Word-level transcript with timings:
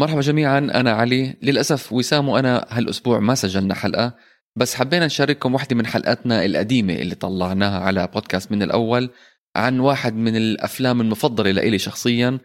مرحبا 0.00 0.20
جميعا 0.20 0.58
أنا 0.58 0.92
علي. 0.92 1.36
للأسف 1.42 1.92
وسام 1.92 2.28
وأنا 2.28 2.66
هالأسبوع 2.68 3.18
ما 3.18 3.34
سجلنا 3.34 3.74
حلقة 3.74 4.16
بس 4.56 4.74
حبينا 4.74 5.06
نشارككم 5.06 5.54
واحدة 5.54 5.76
من 5.76 5.86
حلقاتنا 5.86 6.44
القديمة 6.44 6.92
اللي 6.92 7.14
طلعناها 7.14 7.80
على 7.80 8.08
بودكاست 8.14 8.52
من 8.52 8.62
الأول 8.62 9.10
عن 9.56 9.80
واحد 9.80 10.14
من 10.14 10.36
الأفلام 10.36 11.00
المفضلة 11.00 11.50
لإلي 11.50 11.78
شخصيا 11.78 12.38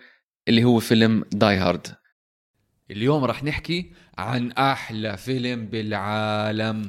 اللي 0.47 0.63
هو 0.63 0.79
فيلم 0.79 1.25
داي 1.31 1.57
هارد 1.57 1.87
اليوم 2.91 3.23
رح 3.25 3.43
نحكي 3.43 3.91
عن 4.17 4.51
أحلى 4.51 5.17
فيلم 5.17 5.65
بالعالم. 5.65 6.87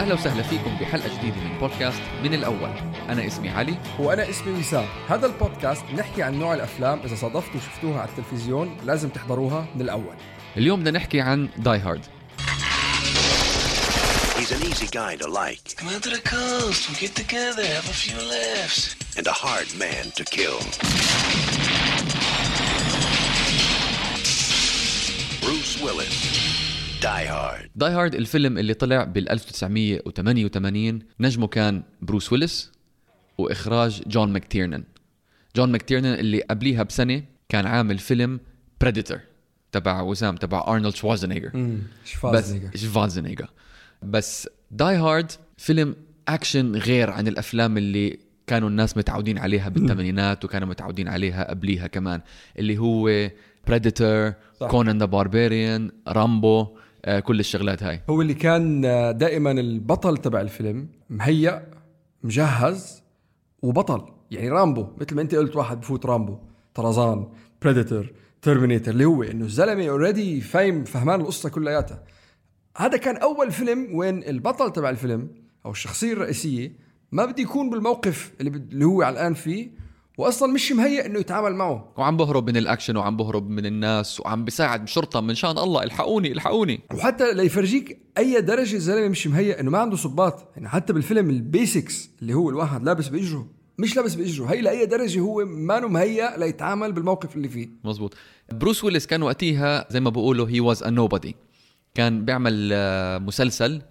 أهلا 0.00 0.14
وسهلا 0.14 0.42
فيكم 0.42 0.76
بحلقة 0.80 1.18
جديدة 1.18 1.36
من 1.36 1.58
بودكاست 1.58 2.00
من 2.22 2.34
الأول. 2.34 2.70
أنا 3.08 3.26
اسمي 3.26 3.48
علي. 3.48 3.76
وأنا 3.98 4.30
اسمي 4.30 4.58
وسام. 4.60 4.86
هذا 5.08 5.26
البودكاست 5.26 5.84
نحكي 5.96 6.22
عن 6.22 6.38
نوع 6.38 6.54
الأفلام 6.54 7.00
إذا 7.04 7.14
صادفتوا 7.14 7.56
وشفتوها 7.56 8.00
على 8.00 8.08
التلفزيون 8.08 8.76
لازم 8.84 9.08
تحضروها 9.08 9.66
من 9.74 9.80
الأول. 9.80 10.14
اليوم 10.56 10.80
بدنا 10.80 10.98
نحكي 10.98 11.20
عن 11.20 11.48
داي 11.56 11.78
هارد 11.78 12.04
He's 14.38 14.52
an 14.52 14.62
easy 14.70 14.86
guy 14.86 15.16
to 15.16 15.28
like. 15.28 15.76
Come 15.76 15.88
out 15.94 16.02
to 16.02 16.10
the 16.16 16.22
coast, 16.36 16.88
we'll 16.88 17.00
get 17.06 17.14
together, 17.14 17.64
have 17.76 17.88
a 17.94 17.98
few 18.04 18.18
laughs. 18.34 18.96
and 19.16 19.26
a 19.26 19.32
hard 19.32 19.68
man 19.78 20.04
to 20.18 20.24
kill. 20.24 20.58
Bruce 25.42 25.74
Willis, 25.82 26.49
Die 27.00 27.28
Hard. 27.28 27.68
Die 27.76 27.90
Hard 27.92 28.14
الفيلم 28.14 28.58
اللي 28.58 28.74
طلع 28.74 29.04
بال 29.04 29.28
1988 29.30 30.98
نجمه 31.20 31.46
كان 31.46 31.82
بروس 32.02 32.32
ويلس 32.32 32.72
وإخراج 33.38 34.02
جون 34.06 34.32
ماكتيرنان 34.32 34.84
جون 35.56 35.72
ماكتيرنان 35.72 36.14
اللي 36.14 36.40
قبليها 36.40 36.82
بسنة 36.82 37.22
كان 37.48 37.66
عامل 37.66 37.98
فيلم 37.98 38.40
Predator 38.80 39.18
تبع 39.72 40.00
وسام 40.00 40.36
تبع 40.36 40.64
أرنولد 40.68 40.94
شوارزنيجر 40.94 41.50
بس 41.54 41.78
شفازنيجر 42.04 42.70
شفازنيجر 42.76 43.48
بس 44.02 44.48
Die 44.70 44.96
Hard 44.96 45.32
فيلم 45.56 45.96
اكشن 46.28 46.76
غير 46.76 47.10
عن 47.10 47.28
الأفلام 47.28 47.78
اللي 47.78 48.18
كانوا 48.46 48.68
الناس 48.68 48.96
متعودين 48.96 49.38
عليها 49.38 49.68
بالثمانينات 49.68 50.44
وكانوا 50.44 50.68
متعودين 50.68 51.08
عليها 51.08 51.50
قبليها 51.50 51.86
كمان 51.86 52.20
اللي 52.58 52.78
هو 52.78 53.30
Predator. 53.66 54.32
Conan 54.68 54.98
the 54.98 55.04
Barbarian 55.04 55.90
رامبو 56.08 56.76
كل 57.24 57.40
الشغلات 57.40 57.82
هاي. 57.82 58.02
هو 58.10 58.22
اللي 58.22 58.34
كان 58.34 58.80
دائما 59.18 59.50
البطل 59.50 60.16
تبع 60.16 60.40
الفيلم 60.40 60.88
مهيأ 61.10 61.66
مجهز 62.22 63.02
وبطل. 63.62 64.12
يعني 64.30 64.48
رامبو 64.48 64.86
مثل 65.00 65.14
ما 65.14 65.22
أنت 65.22 65.34
قلت 65.34 65.56
واحد 65.56 65.80
بفوت 65.80 66.06
رامبو 66.06 66.38
طرزان 66.74 67.28
Predator 67.62 68.12
Terminator 68.42 68.92
اللي 68.92 69.04
هو 69.04 69.22
إنه 69.22 69.44
الزلمة 69.44 69.88
already 69.88 70.40
فاهم 70.40 70.84
فهمان 70.84 71.20
القصة 71.20 71.48
كلياتها. 71.48 72.04
هذا 72.76 72.96
كان 72.96 73.16
أول 73.16 73.52
فيلم 73.52 73.94
وين 73.94 74.24
البطل 74.24 74.72
تبع 74.72 74.90
الفيلم 74.90 75.28
أو 75.66 75.70
الشخصية 75.70 76.12
الرئيسية 76.12 76.72
ما 77.12 77.24
بده 77.24 77.42
يكون 77.42 77.70
بالموقف 77.70 78.32
اللي, 78.40 78.50
اللي 78.50 78.84
هو 78.84 79.02
علقان 79.02 79.34
فيه. 79.34 79.70
واصلا 80.18 80.52
مش 80.52 80.72
مهيأ 80.72 81.06
إنه 81.06 81.18
يتعامل 81.18 81.54
معه. 81.54 81.92
وعم 81.96 82.16
بهرب 82.16 82.50
من 82.50 82.56
الأكشن 82.56 82.96
وعم 82.96 83.16
بهرب 83.16 83.50
من 83.50 83.66
الناس 83.66 84.20
وعم 84.20 84.44
بساعد 84.44 84.82
الشرطه 84.82 85.20
من 85.20 85.34
شان 85.34 85.58
الله 85.58 85.82
الحقوني 85.82 86.32
الحقوني. 86.32 86.80
وحتى 86.94 87.34
ليفرجيك 87.34 87.98
أي 88.18 88.40
درجة 88.40 88.76
الزلمه 88.76 89.08
مش 89.08 89.26
مهيئ 89.26 89.60
إنه 89.60 89.70
ما 89.70 89.78
عنده 89.78 89.96
صباط. 89.96 90.48
يعني 90.56 90.68
حتى 90.68 90.92
بالفيلم 90.92 91.30
ال 91.30 91.41
basics 91.41 92.10
اللي 92.22 92.34
هو 92.34 92.50
الواحد 92.50 92.84
لابس 92.84 93.08
بإجره 93.08 93.46
مش 93.78 93.96
لابس 93.96 94.14
بإجره. 94.14 94.46
هي 94.46 94.60
لأي 94.60 94.86
درجة 94.86 95.20
هو 95.20 95.44
ما 95.44 95.80
مهيئ 95.80 96.38
ليتعامل 96.38 96.92
بالموقف 96.92 97.36
اللي 97.36 97.48
فيه. 97.48 97.68
مزبوط. 97.84 98.14
بروس 98.52 98.84
ويلس 98.84 99.06
كان 99.06 99.22
وقتها 99.22 99.86
زي 99.90 100.00
ما 100.00 100.10
بقولوا 100.10 100.48
he 100.48 100.60
was 100.60 100.82
a 100.82 100.90
nobody 100.90 101.36
كان 101.94 102.24
بيعمل 102.24 102.70
آه، 102.72 103.18
مسلسل 103.18 103.82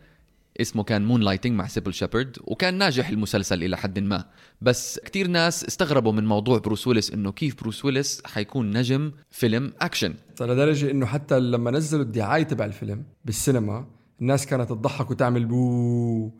اسمه 0.61 0.83
كان 0.83 1.05
Moonlighting 1.05 1.53
مع 1.53 1.67
سيبل 1.67 1.93
شيبرد 1.93 2.37
وكان 2.41 2.77
ناجح 2.77 3.09
المسلسل 3.09 3.63
إلى 3.63 3.77
حد 3.77 3.99
ما. 3.99 4.25
بس 4.61 4.99
كتير 5.05 5.27
ناس 5.27 5.65
استغربوا 5.65 6.11
من 6.11 6.25
موضوع 6.25 6.57
بروس 6.57 6.87
ويلس 6.87 7.11
إنه 7.11 7.31
كيف 7.31 7.61
بروس 7.61 7.85
ويلس 7.85 8.21
حيكون 8.25 8.77
نجم 8.77 9.11
فيلم 9.29 9.73
اكشن 9.81 10.13
لدرجه 10.41 10.91
إنه 10.91 11.05
حتى 11.05 11.39
لما 11.39 11.71
نزلوا 11.71 12.03
الدعاية 12.03 12.43
تبع 12.43 12.65
الفيلم 12.65 13.03
بالسينما 13.25 13.85
الناس 14.21 14.45
كانت 14.45 14.69
تضحك 14.69 15.11
وتعمل 15.11 15.45
boo. 15.45 16.31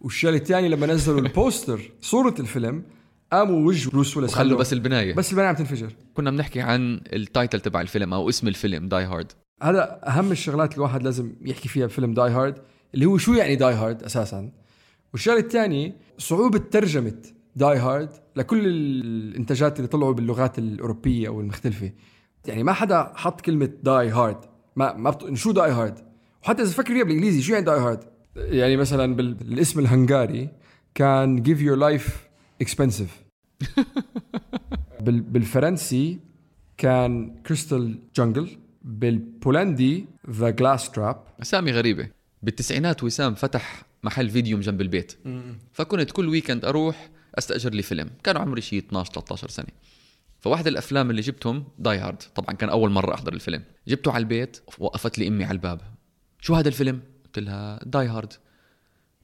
والشيء 0.00 0.30
الثاني 0.30 0.68
لما 0.68 0.86
نزلوا 0.86 1.20
ال 1.26 1.34
poster 1.34 1.80
صورة 2.00 2.34
الفيلم 2.38 2.82
قاموا 3.32 3.66
وجه 3.66 3.90
بروس 3.90 4.16
ويلس 4.16 4.34
خلوا 4.34 4.58
بس 4.58 4.72
البناية. 4.72 5.14
بس 5.14 5.30
البناية 5.30 5.48
عم 5.48 5.54
تنفجر. 5.54 5.92
كنا 6.14 6.30
بنحكي 6.30 6.60
عن 6.60 7.00
ال 7.12 7.20
title 7.20 7.60
تبع 7.60 7.80
الفيلم 7.80 8.14
أو 8.14 8.28
اسم 8.28 8.48
الفيلم 8.48 8.88
Die 8.88 9.04
Hard 9.04 9.32
هذا 9.62 10.00
أهم 10.06 10.32
الشغلات 10.32 10.74
الواحد 10.74 11.02
لازم 11.02 11.34
يحكي 11.42 11.68
فيها 11.68 11.86
بفيلم 11.86 12.14
Die 12.14 12.30
Hard 12.30 12.58
اللي 12.94 13.06
هو 13.06 13.18
شو 13.18 13.32
يعني 13.32 13.56
Die 13.56 13.74
Hard 13.74 14.02
أساسا؟ 14.02 14.50
والشغلة 15.12 15.38
الثاني 15.38 15.94
صعوبة 16.18 16.58
ترجمة 16.58 17.22
Die 17.56 17.78
Hard 17.78 18.10
لكل 18.36 18.66
الإنتاجات 18.66 19.76
اللي 19.76 19.88
طلعوا 19.88 20.12
باللغات 20.12 20.58
الأوروبية 20.58 21.28
أو 21.28 21.40
المختلفة. 21.40 21.92
يعني 22.46 22.62
ما 22.62 22.72
حدا 22.72 23.12
حط 23.14 23.40
كلمة 23.40 23.70
Die 23.82 24.08
Hard 24.08 24.38
ما 24.76 24.96
ما 24.96 25.10
بت... 25.10 25.34
شو 25.34 25.52
Die 25.52 25.70
Hard 25.70 25.98
وحتى 26.42 26.62
إذا 26.62 26.70
فكر 26.70 26.94
فيها 26.94 27.04
بالإنجليزي 27.04 27.42
شو 27.42 27.52
يعني 27.52 27.64
Die 27.64 27.78
Hard 27.78 28.04
يعني 28.36 28.76
مثلا 28.76 29.16
بال... 29.16 29.34
بالاسم 29.34 29.80
الهنغاري 29.80 30.48
كان 30.94 31.44
give 31.44 31.58
your 31.58 31.78
life 31.80 32.10
expensive. 32.64 33.10
بال... 35.04 35.20
بالفرنسي 35.20 36.18
كان 36.76 37.42
Crystal 37.46 37.98
Jungle 38.16 38.58
بالبولندي 38.82 40.06
The 40.30 40.50
Glass 40.50 40.90
Trap 40.90 41.24
أسامي 41.42 41.72
غريبة. 41.72 42.08
بالتسعينات 42.44 43.04
وسام 43.04 43.34
فتح 43.34 43.82
محل 44.02 44.30
فيديو 44.30 44.60
جنب 44.60 44.80
البيت. 44.80 45.12
فكنت 45.72 46.10
كل 46.10 46.28
weekend 46.28 46.64
أروح 46.64 47.10
أستأجر 47.34 47.70
لي 47.70 47.82
فيلم. 47.82 48.10
كان 48.24 48.36
عمري 48.36 48.60
شيء 48.60 48.78
12 48.78 49.12
13 49.12 49.48
سنة. 49.48 49.66
فواحد 50.40 50.66
الأفلام 50.66 51.10
اللي 51.10 51.20
جبتهم 51.20 51.64
Die 51.78 51.98
Hard 51.98 52.22
طبعا 52.34 52.54
كان 52.54 52.68
أول 52.68 52.90
مرة 52.90 53.14
أحضر 53.14 53.32
الفيلم. 53.32 53.62
جبته 53.88 54.12
على 54.12 54.22
البيت 54.22 54.60
وقفت 54.78 55.18
لي 55.18 55.28
أمي 55.28 55.44
على 55.44 55.52
الباب. 55.52 55.80
شو 56.40 56.54
هذا 56.54 56.68
الفيلم؟ 56.68 57.00
قلت 57.24 57.38
لها 57.38 57.80
Die 57.86 58.06
Hard 58.06 58.32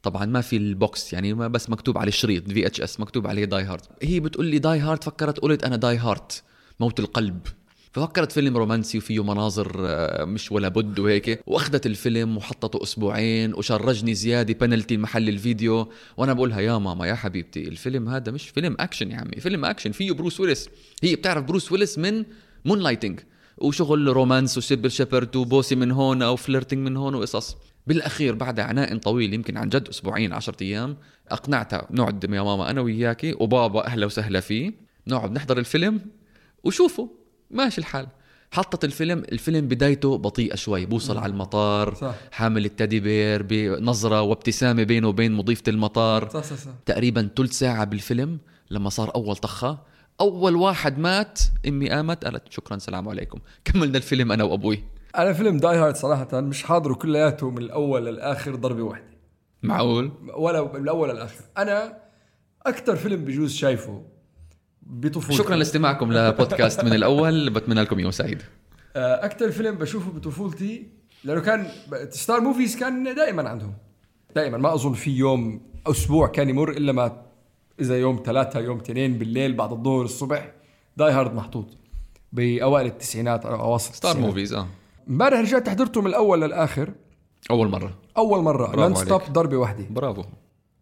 طبعا 0.03 0.27
ما 0.27 0.41
في 0.41 0.57
ال 0.57 0.71
box 0.71 1.13
يعني 1.13 1.35
ما 1.35 1.49
بس 1.49 1.71
مكتوب 1.71 1.99
على 1.99 2.09
الشريط 2.09 2.51
VHS 2.51 3.01
مكتوب 3.01 3.27
عليه 3.27 3.45
Die 3.45 3.63
Hard 3.63 3.83
هي 4.03 4.21
بتقول 4.21 4.47
لي 4.47 4.59
Die 4.59 4.79
Hard 4.79 5.05
فكرت 5.05 5.39
قلت 5.39 5.65
أنا 5.65 5.77
die 5.77 5.97
heart 5.97 6.43
موت 6.81 7.01
القلب. 7.01 7.47
ففكرت 7.93 8.33
فيلم 8.33 8.57
رومانسي 8.57 8.99
وفيه 8.99 9.25
مناظر 9.25 9.73
آه، 9.79 10.25
مش 10.25 10.53
ولا 10.53 10.69
بد 10.69 10.99
وهيك. 10.99 11.43
وأخذت 11.47 11.87
الفيلم 11.87 12.37
وحطته 12.37 12.83
أسبوعين 12.83 13.55
و 13.55 13.61
charge 13.61 14.01
ني 14.01 14.15
زيادة 14.15 14.55
بنالتي 14.55 14.97
محل 14.97 15.29
الفيديو. 15.29 15.89
وأنا 16.17 16.33
بقولها 16.33 16.61
يا 16.61 16.79
ماما 16.79 17.07
يا 17.07 17.15
حبيبتي 17.15 17.69
الفيلم 17.69 18.09
هذا 18.09 18.33
مش 18.33 18.49
فيلم 18.49 18.77
أكشن 18.81 19.11
يا 19.11 19.17
عمي 19.17 19.41
فيلم 19.41 19.65
أكشن. 19.65 19.93
فيه 19.93 20.13
بروس 20.13 20.41
ويلس 20.41 20.69
هي 21.03 21.17
بتعرف 21.17 21.45
بروس 21.45 21.73
ويلس 21.73 21.99
من 21.99 22.25
Moonlighting 22.65 23.21
وشغل 23.59 24.07
romance 24.09 24.59
وسيبيل 24.59 24.89
شيبرد 24.89 25.37
وبوسي 25.37 25.75
من 25.75 25.91
هون 25.91 26.23
أو 26.23 26.37
flirting 26.37 26.79
من 26.89 26.97
هون 26.97 27.15
وقصص. 27.15 27.57
بالأخير 27.87 28.35
بعد 28.35 28.61
عناء 28.61 28.97
طويل 28.97 29.35
يمكن 29.35 29.57
عن 29.57 29.69
جد 29.69 29.89
أسبوعين 29.89 30.33
عشرة 30.33 30.57
أيام 30.63 30.97
أقنعتها 31.29 31.87
نقعد 31.91 32.25
يا 32.25 32.43
ماما 32.43 32.71
أنا 32.71 32.81
وياكي 32.81 33.35
وبابا 33.41 33.87
أهلا 33.87 34.07
وسهلا 34.07 34.41
فيه 34.41 34.73
نقعد 35.07 35.33
نحضر 35.33 35.59
الفيلم 35.59 36.01
وشوفوا. 36.65 37.20
ماشي 37.51 37.81
الحال. 37.81 38.07
حطت 38.53 38.85
الفيلم 38.85 39.19
الفيلم 39.19 39.69
بدايته 39.69 40.19
بطيئة 40.19 40.55
شوي 40.55 40.87
بوصل 40.87 41.19
على 41.19 41.33
المطار 41.33 41.95
صح. 41.95 42.15
حامل 42.33 42.65
ال 42.65 42.71
teddy 42.71 43.01
bear 43.01 43.43
بنظرة 43.43 44.23
وابتسامة 44.23 44.83
بينه 44.83 45.09
وبين 45.09 45.33
مضيفة 45.33 45.63
المطار. 45.69 46.29
صح 46.29 46.43
صح 46.43 46.57
صح. 46.57 46.71
تقريبا 46.87 47.29
ثلث 47.37 47.53
ساعة 47.53 47.85
بالفيلم 47.85 48.39
لما 48.71 48.91
صار 48.91 49.15
أول 49.15 49.37
طخة. 49.37 49.79
أول 50.21 50.57
واحد 50.57 50.99
مات 50.99 51.41
أمي 51.69 51.91
قامت 51.91 52.25
قالت 52.25 52.53
شكرا 52.53 52.79
سلام 52.79 53.09
عليكم. 53.09 53.39
كملنا 53.65 53.97
الفيلم 53.97 54.33
أنا 54.33 54.45
وأبوي. 54.45 54.85
أنا 55.19 55.33
فيلم 55.33 55.57
Die 55.57 55.77
Hard 55.77 55.97
صراحة 55.97 56.41
مش 56.41 56.63
حاضره 56.63 56.95
كلياته 56.95 57.51
من 57.51 57.59
الأول 57.59 58.07
للآخر 58.07 58.55
ضربة 58.55 58.83
واحدة. 58.83 59.11
معقول؟ 59.63 60.13
ولا 60.37 60.73
من 60.73 60.81
الأول 60.81 61.09
للآخر. 61.09 61.45
أنا 61.59 61.99
أكثر 62.67 62.97
فيلم 62.97 63.25
بجوز 63.25 63.55
شايفه 63.55 64.03
بطفولتي. 64.91 65.43
شكرا 65.43 65.57
لاستماعكم 65.57 66.13
لبودكاست 66.13 66.85
من 66.85 66.93
الأول. 66.93 67.51
بتمنى 67.51 67.81
لكم 67.81 68.01
يوم 68.01 68.11
سعيد. 68.11 68.43
أكثر 68.97 69.51
فيلم 69.51 69.75
بشوفه 69.75 70.11
بطفولتي 70.11 70.87
لأنه 71.25 71.41
كان 71.41 71.67
Star 72.11 72.41
Movies 72.41 72.77
كان 72.77 73.15
دائما 73.15 73.49
عندهم. 73.49 73.75
دائما 74.35 74.59
ما 74.59 74.75
أظن 74.75 74.93
في 74.93 75.11
يوم 75.11 75.61
أسبوع 75.87 76.27
كان 76.27 76.49
يمر 76.49 76.71
إلا 76.71 76.93
ما 76.93 77.23
إذا 77.81 77.99
يوم 77.99 78.23
ثلاثة 78.25 78.61
يوم 78.61 78.79
اثنين 78.79 79.19
بالليل 79.19 79.53
بعد 79.53 79.73
الظهر 79.73 80.03
الصبح. 80.03 80.53
Die 80.97 81.13
Hard 81.13 81.35
محطوط 81.35 81.67
بأوائل 82.33 82.87
التسعينات 82.87 83.47
أو 83.47 83.61
اواسط 83.61 83.95
Star. 83.95 84.19
Movies 84.19 84.53
آه. 84.53 84.67
امبارح 85.09 85.41
رجعت 85.41 85.69
حضرته 85.69 86.01
من 86.01 86.07
الأول 86.07 86.41
للآخر. 86.41 86.93
أول 87.51 87.69
مرة. 87.69 87.99
أول 88.17 88.43
مرة. 88.43 88.77
non-stop. 88.77 89.21
ضربة 89.33 89.57
واحدة. 89.57 89.85
برافو. 89.91 90.23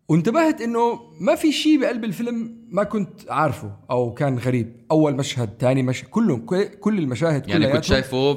وانتبهت 0.09 0.61
إنه 0.61 1.01
ما 1.21 1.35
في 1.35 1.53
شيء 1.53 1.81
بقلب 1.81 2.05
الفيلم 2.05 2.57
ما 2.71 2.83
كنت 2.85 3.31
عارفه 3.31 3.77
أو 3.91 4.15
كان 4.15 4.39
غريب. 4.39 4.77
أول 4.91 5.15
مشهد 5.15 5.51
ثاني 5.61 5.83
مشهد 5.83 6.09
كلهم 6.09 6.47
كل- 6.81 6.99
المشاهد 6.99 7.49
يعني 7.49 7.73
كنت 7.73 7.85
شايفه 7.85 8.33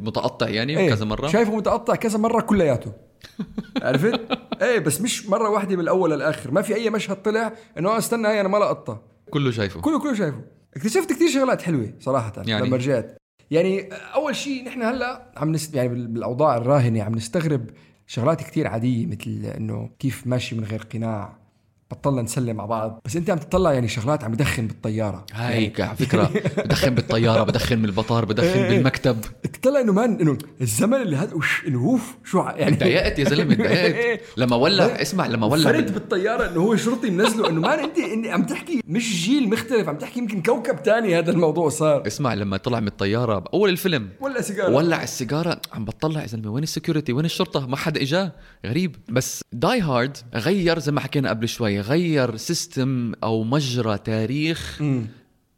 متقطع 0.00 0.48
يعني 0.48 0.78
إيه، 0.78 0.88
كذا 0.90 1.04
مرة؟ 1.04 1.26
شايفه 1.28 1.56
متقطع 1.56 1.94
كذا 1.94 2.18
مرة 2.18 2.40
كلياته. 2.40 2.92
عرفت؟ 3.82 4.20
إيه 4.62 4.78
بس 4.78 5.00
مش 5.00 5.28
مرة 5.28 5.50
واحدة 5.50 5.74
من 5.76 5.80
الأول 5.82 6.10
للآخر. 6.10 6.50
ما 6.50 6.62
في 6.62 6.74
أي 6.74 6.90
مشهد 6.90 7.22
طلع 7.22 7.52
إنه 7.78 7.88
آه 7.88 7.98
استنى 7.98 8.28
هاي 8.28 8.40
أنا 8.40 8.48
ما 8.48 8.56
لقطها 8.58 9.02
كله 9.30 9.50
شايفه. 9.50 9.80
كله 9.80 9.98
كله 9.98 10.14
شايفه. 10.14 10.40
اكتشفت 10.76 11.12
كثير 11.12 11.28
شغلات 11.28 11.62
حلوة 11.62 11.92
صراحة 12.00 12.32
يعني؟ 12.46 12.66
لما 12.66 12.76
رجعت. 12.76 13.16
يعني 13.50 13.88
أول 14.14 14.36
شيء 14.36 14.64
نحن 14.64 14.82
هلأ 14.82 15.32
عم 15.36 15.52
نست... 15.52 15.74
يعني 15.74 15.88
بال- 15.88 16.06
بالأوضاع 16.06 16.56
الراهنة 16.56 17.02
عم 17.02 17.14
نستغرب 17.14 17.66
شغلات 18.06 18.40
كثير 18.42 18.66
عادية 18.66 19.06
مثل 19.06 19.30
إنه 19.56 19.90
كيف 19.98 20.26
ماشي 20.26 20.54
من 20.54 20.64
غير 20.64 20.82
قناع. 20.82 21.45
بطلنا 21.90 22.22
نسلم 22.22 22.56
مع 22.56 22.64
بعض. 22.66 23.00
بس 23.04 23.16
انت 23.16 23.30
عم 23.30 23.38
تطلع 23.38 23.72
يعني 23.72 23.88
شغلات 23.88 24.24
عم 24.24 24.32
بدخن 24.32 24.66
بالطيارة. 24.66 25.26
هاي 25.32 25.72
على 25.78 25.96
فكرة. 25.96 26.30
بدخن 26.58 26.94
بالطيارة 26.94 27.42
بدخن 27.42 27.78
من 27.78 27.84
المطار 27.84 28.24
بدخن 28.24 28.46
إيه. 28.46 28.68
بالمكتب. 28.68 29.20
تطلع 29.52 29.80
إنه 29.80 29.92
man 29.92 30.20
إنه 30.20 30.38
الزمن 30.60 30.94
اللي 31.02 31.16
هذا 31.16 31.34
wish 31.34 31.62
إنه 31.68 31.78
اوف 31.78 32.14
شو 32.24 32.38
يعني 32.56 32.76
تضايقت 32.76 33.18
يا 33.18 33.24
زلمة 33.24 33.54
تضايقت 33.54 34.20
لما 34.36 34.56
ولع 34.56 34.84
اسمع 34.84 35.26
لما 35.26 35.46
ولع 35.46 35.64
فرد 35.64 35.84
بال- 35.84 35.92
بالطيارة 35.94 36.50
إنه 36.50 36.60
هو 36.60 36.76
شرطي 36.76 37.10
منزله 37.10 37.48
إنه 37.48 37.60
man 37.60 37.78
انت 37.78 37.98
انت 37.98 38.26
عم 38.26 38.42
تحكي 38.46 38.80
مش 38.86 39.26
جيل 39.26 39.48
مختلف 39.50 39.88
عم 39.88 39.98
تحكي 39.98 40.18
يمكن 40.20 40.42
كوكب 40.42 40.82
تاني 40.82 41.18
هذا 41.18 41.30
الموضوع 41.30 41.68
صار. 41.68 42.06
اسمع 42.06 42.34
لما 42.34 42.56
طلع 42.56 42.80
من 42.80 42.86
الطيارة 42.88 43.38
باول 43.38 43.70
الفيلم. 43.70 44.08
ولا 44.20 44.40
سيجارة. 44.42 44.70
ولع 44.74 45.02
السيجارة. 45.02 45.60
عم 45.72 45.84
بطلع 45.84 46.22
يا 46.22 46.26
زلمة 46.26 46.50
وين 46.50 46.62
ال 46.62 46.67
security؟ 46.67 47.12
وين 47.12 47.24
الشرطة؟ 47.24 47.66
ما 47.66 47.76
حدا 47.76 48.02
إجاه. 48.02 48.32
غريب. 48.66 48.96
بس 49.08 49.44
Die 49.52 49.80
Hard 49.80 50.16
غير 50.34 50.78
زي 50.78 50.92
ما 50.92 51.00
حكينا 51.00 51.28
قبل 51.28 51.48
شوي. 51.48 51.75
غير 51.80 52.36
system 52.36 53.12
أو 53.22 53.44
مجرى 53.44 53.98
تاريخ 53.98 54.82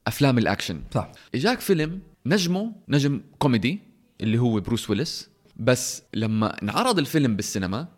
أفلام 0.07 0.39
الأكشن. 0.39 0.81
صح. 0.95 1.13
إجاك 1.35 1.61
فيلم 1.61 2.01
نجمه 2.27 2.73
نجم 2.89 3.21
كوميدي 3.39 3.81
اللي 4.21 4.39
هو 4.39 4.61
بروس 4.61 4.91
ويلس 4.91 5.29
بس 5.57 6.03
لما 6.15 6.63
انعرض 6.63 6.99
الفيلم 6.99 7.37
بالسينما 7.37 7.89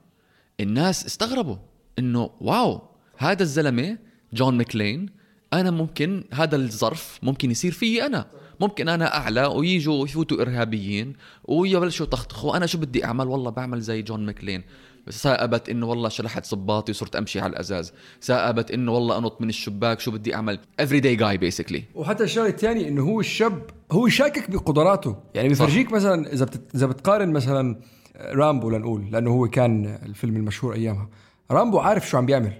الناس 0.60 1.06
استغربوا 1.06 1.56
إنه 1.98 2.30
wow 2.40 2.82
هذا 3.16 3.42
الزلمة 3.42 3.98
جون 4.32 4.56
ماكلين 4.56 5.06
أنا 5.52 5.70
ممكن 5.70 6.24
هذا 6.32 6.56
الظرف 6.56 7.18
ممكن 7.22 7.50
يصير 7.50 7.72
فيي 7.72 8.06
أنا. 8.06 8.26
ممكن 8.60 8.88
أنا 8.88 9.16
أعلق 9.16 9.46
ويجوا 9.46 10.04
يفوتوا 10.04 10.42
إرهابيين 10.42 11.12
ويبلشوا 11.44 12.06
يطخطخوا 12.06 12.56
أنا 12.56 12.66
شو 12.66 12.78
بدي 12.78 13.04
أعمل؟ 13.04 13.26
والله 13.26 13.50
بعمل 13.50 13.80
زي 13.80 14.02
جون 14.02 14.26
ماكلين 14.26 14.62
so 15.08 15.28
it 15.28 15.48
بت 15.48 15.68
إنه 15.68 15.86
والله 15.86 16.08
شلحت 16.08 16.44
صباطي 16.44 16.92
وصرت 16.92 17.16
أمشي 17.16 17.40
على 17.40 17.50
الأزاز. 17.50 17.92
so 18.20 18.37
it 18.37 18.54
بت 18.54 18.70
إنه 18.70 18.92
والله 18.92 19.18
أنط 19.18 19.40
من 19.40 19.48
الشباك. 19.48 20.00
شو 20.00 20.10
بدي 20.10 20.34
أعمل؟ 20.34 20.58
Everyday 20.82 21.20
guy 21.20 21.36
basically. 21.36 21.80
وحتى 21.94 22.24
الشغلة 22.24 22.48
الثانية 22.48 22.88
إنه 22.88 23.02
هو 23.02 23.20
الشاب 23.20 23.62
هو 23.92 24.08
شاكك 24.08 24.50
بقدراته. 24.50 25.16
يعني 25.34 25.48
بفرجيك 25.48 25.92
مثلا 25.92 26.32
إذا 26.32 26.44
بت... 26.44 26.74
إذا 26.74 26.86
بتقارن 26.86 27.32
مثلا 27.32 27.80
رامبو 28.20 28.70
لنقول 28.70 29.10
لأنه 29.12 29.30
هو 29.30 29.48
كان 29.48 29.98
الفيلم 30.06 30.36
المشهور 30.36 30.74
أيامها. 30.74 31.08
رامبو 31.50 31.78
عارف 31.78 32.08
شو 32.08 32.18
عم 32.18 32.26
بيعمل. 32.26 32.52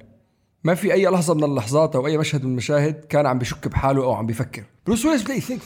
ما 0.64 0.74
في 0.74 0.92
أي 0.92 1.06
لحظة 1.06 1.34
من 1.34 1.44
اللحظات 1.44 1.96
أو 1.96 2.06
أي 2.06 2.18
مشهد 2.18 2.44
من 2.44 2.50
المشاهد 2.50 3.04
كان 3.08 3.26
عم 3.26 3.38
بشك 3.38 3.68
بحاله 3.68 4.04
أو 4.04 4.12
عم 4.12 4.26
بيفكر 4.26 4.64
بروس 4.86 5.04
ويلس 5.06 5.22
بلاقي 5.22 5.40
thinking 5.40 5.60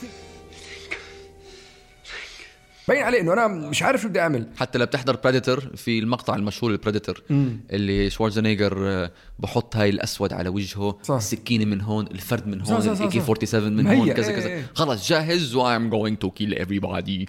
باين 2.87 3.03
عليه 3.03 3.21
إنه 3.21 3.33
أنا 3.33 3.47
مش 3.47 3.83
عارف 3.83 4.01
شو 4.01 4.07
بدي 4.09 4.19
أعمل. 4.19 4.47
حتى 4.57 4.77
لو 4.77 4.85
بتحضر 4.85 5.15
Predator 5.23 5.75
في 5.75 5.99
المقطع 5.99 6.35
المشهور 6.35 6.71
ال 6.71 6.77
Predator 6.77 7.23
اللي 7.71 8.09
شوارزنيجر 8.09 8.77
آه، 8.87 9.11
بحط 9.39 9.75
هاي 9.75 9.89
الأسود 9.89 10.33
على 10.33 10.49
وجهه 10.49 10.97
صح. 11.03 11.15
السكينة 11.15 11.65
من 11.65 11.81
هون 11.81 12.07
الفرد 12.07 12.47
من 12.47 12.61
هون 12.61 12.81
ال 12.81 13.07
AK 13.07 13.19
صح. 13.19 13.25
47 13.25 13.73
من 13.73 13.87
هون 13.87 14.11
كذا 14.13 14.31
كذا. 14.31 14.63
خلص 14.73 15.09
جاهز 15.09 15.55
و 15.55 15.77
I'm 15.77 15.91
going 15.91 16.25
to 16.25 16.29
kill 16.29 16.59
everybody. 16.59 17.25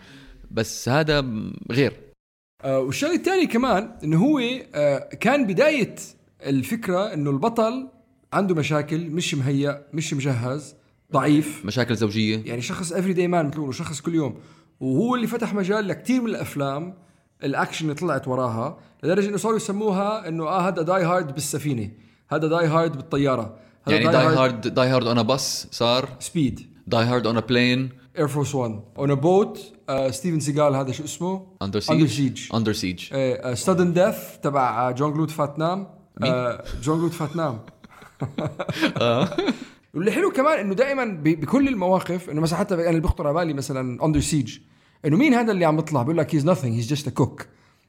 بس 0.50 0.88
هذا 0.88 1.24
غير. 1.72 1.92
آه 2.64 2.78
والشغلة 2.78 3.14
الثانية 3.14 3.46
كمان 3.48 3.90
إنه 4.04 4.24
هو 4.24 4.40
آه 4.74 4.98
كان 4.98 5.46
بداية 5.46 5.94
الفكرة 6.40 7.14
إنه 7.14 7.30
البطل 7.30 7.88
عنده 8.32 8.54
مشاكل 8.54 9.10
مش 9.10 9.34
مهيأ 9.34 9.86
مش 9.92 10.14
مجهز 10.14 10.74
ضعيف. 11.12 11.64
مشاكل 11.64 11.96
زوجية. 11.96 12.42
يعني 12.44 12.62
شخص 12.62 12.92
everyday 12.93 13.28
man 13.28 13.46
مثل 13.46 13.74
شخص 13.74 14.00
كل 14.00 14.14
يوم. 14.14 14.38
وهو 14.80 15.14
اللي 15.14 15.26
فتح 15.26 15.54
مجال 15.54 15.88
لكثير 15.88 16.22
من 16.22 16.30
الأفلام 16.30 16.94
الأكشن 17.44 17.84
اللي 17.84 17.94
طلعت 17.94 18.28
وراها 18.28 18.78
لدرجة 19.02 19.28
إنه 19.28 19.36
صاروا 19.36 19.56
يسموها 19.56 20.28
إنه 20.28 20.44
آه 20.44 20.68
هذا 20.68 20.82
Die 20.82 21.04
Hard 21.04 21.34
بالسفينة 21.34 21.90
هذا 22.28 22.48
Die 22.48 22.66
Hard 22.66 22.96
بالطيارة 22.96 23.56
هذا 23.86 23.96
يعني 23.96 24.12
Die 24.12 24.26
Hard 24.26 24.75
Die 24.75 24.88
Hard 24.88 25.06
on 25.06 25.22
bus 25.22 25.66
صار 25.70 26.08
Speed 26.19 26.60
Die 26.87 27.04
Hard 27.04 27.26
on 27.26 27.40
plane 27.40 27.88
Air 28.19 28.28
Force 28.28 28.54
1 28.54 28.80
on 28.98 29.14
boat 29.14 29.72
ستيفن 30.10 30.40
سيجال 30.40 30.74
هذا 30.74 30.92
شو 30.92 31.04
اسمه؟ 31.04 31.46
Under 31.62 31.81
Under 31.90 32.06
Siege 32.06 32.06
Siege 32.06 32.40
Under 32.54 32.72
Siege 32.72 33.00
Sudden 33.54 33.93
Death 33.93 34.16
تبع 34.42 34.90
جون 34.90 35.12
كلود 35.12 35.31
فاندام 35.31 35.95
آه 36.22 36.64
جون 36.82 36.98
كلود 36.98 37.12
فاندام. 37.12 37.60
واللي 39.94 40.10
حلو 40.10 40.30
كمان 40.30 40.58
إنه 40.58 40.74
دائما 40.74 41.04
بكل 41.22 41.68
المواقف 41.68 42.30
إنه 42.30 42.40
مثلا 42.40 42.58
حتى 42.58 42.74
أنا 42.74 42.90
اللي 42.90 43.00
بيخطر 43.00 43.26
على 43.26 43.34
بالي 43.34 43.52
مثلا 43.52 44.04
Under 44.04 44.20
Siege 44.20 44.58
إنه 45.04 45.16
مين 45.16 45.34
هذا 45.34 45.52
اللي 45.52 45.64
عم 45.64 45.76
بيطلع 45.76 46.02
بيقول 46.02 46.18
لك 46.18 46.34
he's 46.34 46.50
nothing 46.50 46.64
he's 46.64 46.88
just 46.88 47.08
a 47.08 47.10
cook 47.10 47.46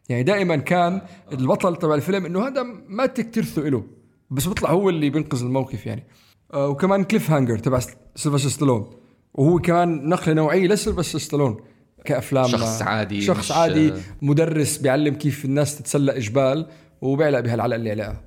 يعني 0.09 0.24
دائما 0.24 0.56
كان 0.56 1.01
البطل 1.31 1.75
تبع 1.75 1.95
الفيلم 1.95 2.25
إنه 2.25 2.47
هذا 2.47 2.63
ما 2.88 3.06
تكترثوا 3.06 3.63
له 3.63 3.83
بس 4.30 4.45
بيطلع 4.45 4.69
هو 4.69 4.89
اللي 4.89 5.09
بينقذ 5.09 5.41
الموقف 5.41 5.85
يعني. 5.85 6.07
آه 6.53 6.68
وكمان 6.68 7.03
Cliffhanger 7.04 7.57
تبع 7.57 7.80
سيلفستر 8.15 8.50
ستالون 8.50 8.89
وهو 9.33 9.59
كمان 9.59 10.09
نقلة 10.09 10.33
نوعية 10.33 10.68
لسيلفستر 10.68 11.19
ستالون 11.19 11.57
كأفلام 12.06 12.47
شخص 12.47 12.81
عادي، 12.81 13.21
شخص 13.21 13.51
عادي 13.51 13.94
مدرس 14.21 14.77
بيعلم 14.77 15.15
كيف 15.15 15.45
الناس 15.45 15.77
تتسلق 15.77 16.18
جبال. 16.18 16.68
وبيعلق 17.01 17.39
بهالعلقه 17.39 17.75
اللي 17.75 17.91
علقها 17.91 18.21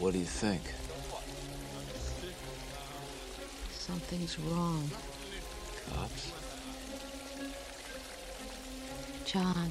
What 0.00 0.12
do 0.12 0.16
you 0.16 0.42
think? 0.44 0.64
Something's 3.86 4.34
wrong. 4.46 4.84
John, 9.32 9.68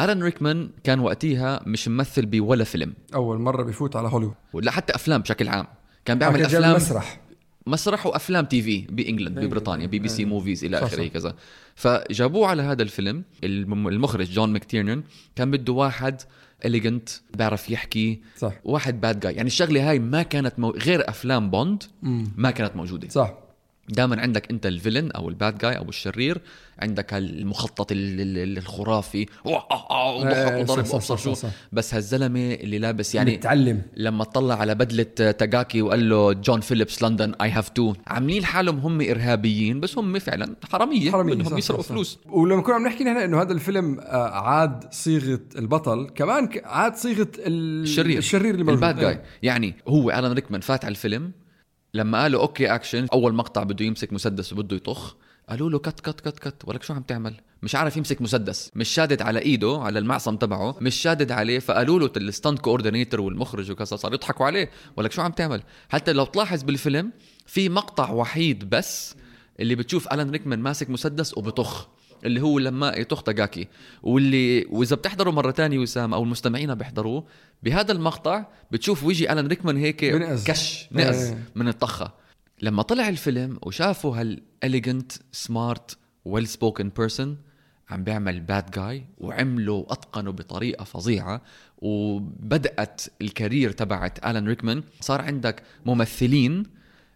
الان 0.00 0.22
ريكمان 0.22 0.70
كان 0.84 1.00
وقتها 1.00 1.60
مش 1.66 1.88
ممثل 1.88 2.26
بولا 2.26 2.64
فيلم. 2.64 2.94
أول 3.14 3.38
مرة 3.38 3.62
بيفوت 3.62 3.96
على 3.96 4.08
هوليوود. 4.08 4.34
ولا 4.52 4.70
حتى 4.70 4.94
أفلام 4.94 5.20
بشكل 5.22 5.48
عام. 5.48 5.66
كان 6.04 6.18
بيعمل 6.18 6.42
افلام 6.42 6.76
مسرح. 6.76 7.20
مسرح 7.66 8.06
وأفلام 8.06 8.44
TV 8.44 8.78
بإنجلند 8.80 9.38
ببريطانيا 9.38 9.86
BBC 9.86 10.24
movies 10.24 10.64
إلى 10.64 10.78
آخره. 10.78 11.06
كذا. 11.08 11.34
فجابوه 11.74 12.48
على 12.48 12.62
هذا 12.62 12.82
الفيلم 12.82 13.24
الم- 13.44 13.88
المخرج 13.88 14.30
جون 14.30 14.52
ماكتيرنن 14.52 15.02
كان 15.36 15.50
بده 15.50 15.72
واحد 15.72 16.22
elegant 16.64 17.08
بيعرف 17.34 17.70
يحكي. 17.70 18.20
صح. 18.36 18.52
واحد 18.64 19.00
bad 19.00 19.20
guy 19.20 19.34
يعني 19.34 19.46
الشغلة 19.46 19.90
هاي 19.90 19.98
ما 19.98 20.22
كانت 20.22 20.58
مو... 20.58 20.70
غير 20.70 21.08
أفلام 21.08 21.50
بوند 21.50 21.82
ما 22.36 22.50
كانت 22.50 22.76
موجودة. 22.76 23.08
صح. 23.08 23.43
دائما 23.88 24.20
عندك 24.20 24.50
أنت 24.50 24.66
ال 24.66 24.72
villain 24.72 25.10
أو 25.10 25.28
ال 25.28 25.36
bad 25.36 25.58
guy 25.58 25.78
أو 25.78 25.88
الشرير 25.88 26.40
عندك 26.78 27.14
المخطط 27.14 27.92
ال- 27.92 28.20
ال- 28.20 28.38
ال- 28.38 28.58
الخرافي 28.58 29.26
وضحك 29.44 30.52
وضرب 30.60 30.86
وأبصر 30.92 31.16
شو. 31.16 31.34
بس 31.72 31.94
هالزلمة 31.94 32.52
اللي 32.54 32.78
لابس 32.78 33.14
يعني 33.14 33.32
متعلم. 33.36 33.82
لما 33.96 34.24
طلع 34.24 34.54
على 34.54 34.74
بدلة 34.74 35.02
تاكاغي 35.32 35.82
وقال 35.82 36.08
له 36.08 36.32
جون 36.32 36.60
فيليبس 36.60 37.02
لندن 37.02 37.34
I 37.42 37.50
have 37.50 37.68
two 37.68 37.94
عاملين 38.06 38.44
حالهم 38.44 38.78
هم 38.78 39.00
إرهابيين 39.00 39.80
بس 39.80 39.98
هم 39.98 40.18
فعلا 40.18 40.56
حرامية 40.72 41.10
حرامية، 41.10 41.34
بدهم 41.34 41.58
يسرقوا. 41.58 41.82
فلوس. 41.82 42.18
ولما 42.26 42.62
كنا 42.62 42.74
عم 42.74 42.86
نحكي 42.86 43.04
نحن 43.04 43.16
إنه 43.16 43.42
هذا 43.42 43.52
الفيلم 43.52 43.98
آه، 44.00 44.28
عاد 44.30 44.84
صيغة 44.92 45.40
البطل 45.58 46.10
كمان 46.14 46.48
عاد 46.64 46.96
صيغة 46.96 47.28
ال- 47.38 47.82
الشرير. 47.82 48.18
الشرير 48.18 48.54
اللي 48.54 48.72
ال 48.72 48.79
bad 48.79 49.00
guy. 49.00 49.10
إيه. 49.10 49.22
يعني 49.42 49.74
هو 49.88 50.10
ألان 50.10 50.32
ريكمان 50.32 50.60
فات 50.60 50.84
على 50.84 50.92
الفيلم 50.92 51.32
لما 51.94 52.22
قالوا 52.22 52.40
أوكي 52.40 52.74
اكشن 52.74 53.06
أول 53.12 53.34
مقطع 53.34 53.62
بده 53.62 53.84
يمسك 53.84 54.12
مسدس 54.12 54.52
وبده 54.52 54.76
يطخ 54.76 55.14
قالوا 55.48 55.70
له 55.70 55.78
cut 55.78 56.00
cut 56.00 56.20
cut 56.20 56.38
cut. 56.38 56.54
ولك 56.64 56.82
شو 56.82 56.94
عم 56.94 57.02
تعمل؟ 57.02 57.34
مش 57.62 57.74
عارف 57.74 57.96
يمسك 57.96 58.22
مسدس. 58.22 58.70
مش 58.74 58.88
شادد 58.88 59.22
على 59.22 59.38
إيده 59.38 59.78
على 59.82 59.98
المعصم 59.98 60.36
تبعه 60.36 60.76
مش 60.80 60.94
شادد 60.94 61.32
عليه 61.32 61.58
فقالوا 61.58 62.00
له 62.00 62.10
ال 62.16 62.23
stunt 62.23 62.58
coordinator 62.58 63.20
والمخرج 63.20 63.70
وكذا 63.70 63.96
صار 63.96 64.14
يضحكوا 64.14 64.46
عليه. 64.46 64.70
ولك 64.96 65.12
شو 65.12 65.22
عم 65.22 65.32
تعمل؟ 65.32 65.62
حتى 65.88 66.12
لو 66.12 66.24
تلاحظ 66.24 66.62
بالفيلم 66.62 67.12
في 67.46 67.68
مقطع 67.68 68.10
وحيد 68.10 68.70
بس 68.70 69.14
اللي 69.60 69.74
بتشوف 69.74 70.12
الان 70.12 70.30
ريكمان 70.30 70.58
ماسك 70.58 70.90
مسدس 70.90 71.38
وبطخ. 71.38 71.88
اللي 72.24 72.40
هو 72.40 72.58
لما 72.58 72.88
يطخ 72.96 73.22
تاكاغي 73.22 73.68
واللي 74.02 74.66
وإذا 74.70 74.96
بتحضروا 74.96 75.32
مرة 75.32 75.50
تانية 75.50 75.78
وسام 75.78 76.14
أو 76.14 76.22
المستمعين 76.22 76.74
بيحضروه 76.74 77.24
بهذا 77.62 77.92
المقطع 77.92 78.46
بتشوف 78.70 79.04
ويجي 79.04 79.32
ألان 79.32 79.46
ريكمان 79.46 79.76
هيك 79.76 80.04
بنقز. 80.04 80.44
كش 80.44 80.88
نقز 80.92 81.22
إيه. 81.22 81.38
من 81.54 81.68
الطخة 81.68 82.12
لما 82.62 82.82
طلع 82.82 83.08
الفيلم 83.08 83.58
وشافوا 83.62 84.16
هال 84.16 84.37
elegant 84.37 85.12
smart 85.32 85.98
well 86.24 86.46
spoken 86.46 86.88
person 86.88 87.38
عم 87.90 88.04
بيعمل 88.04 88.40
bad 88.40 88.70
guy 88.70 89.04
وعمله 89.18 89.72
وأتقنه 89.72 90.30
بطريقة 90.30 90.84
فظيعة 90.84 91.42
وبدأت 91.78 93.02
ال 93.22 93.29
career 93.29 93.70
تبعت 93.70 94.26
ألان 94.26 94.48
ريكمان 94.48 94.82
صار 95.00 95.20
عندك 95.20 95.62
ممثلين 95.86 96.62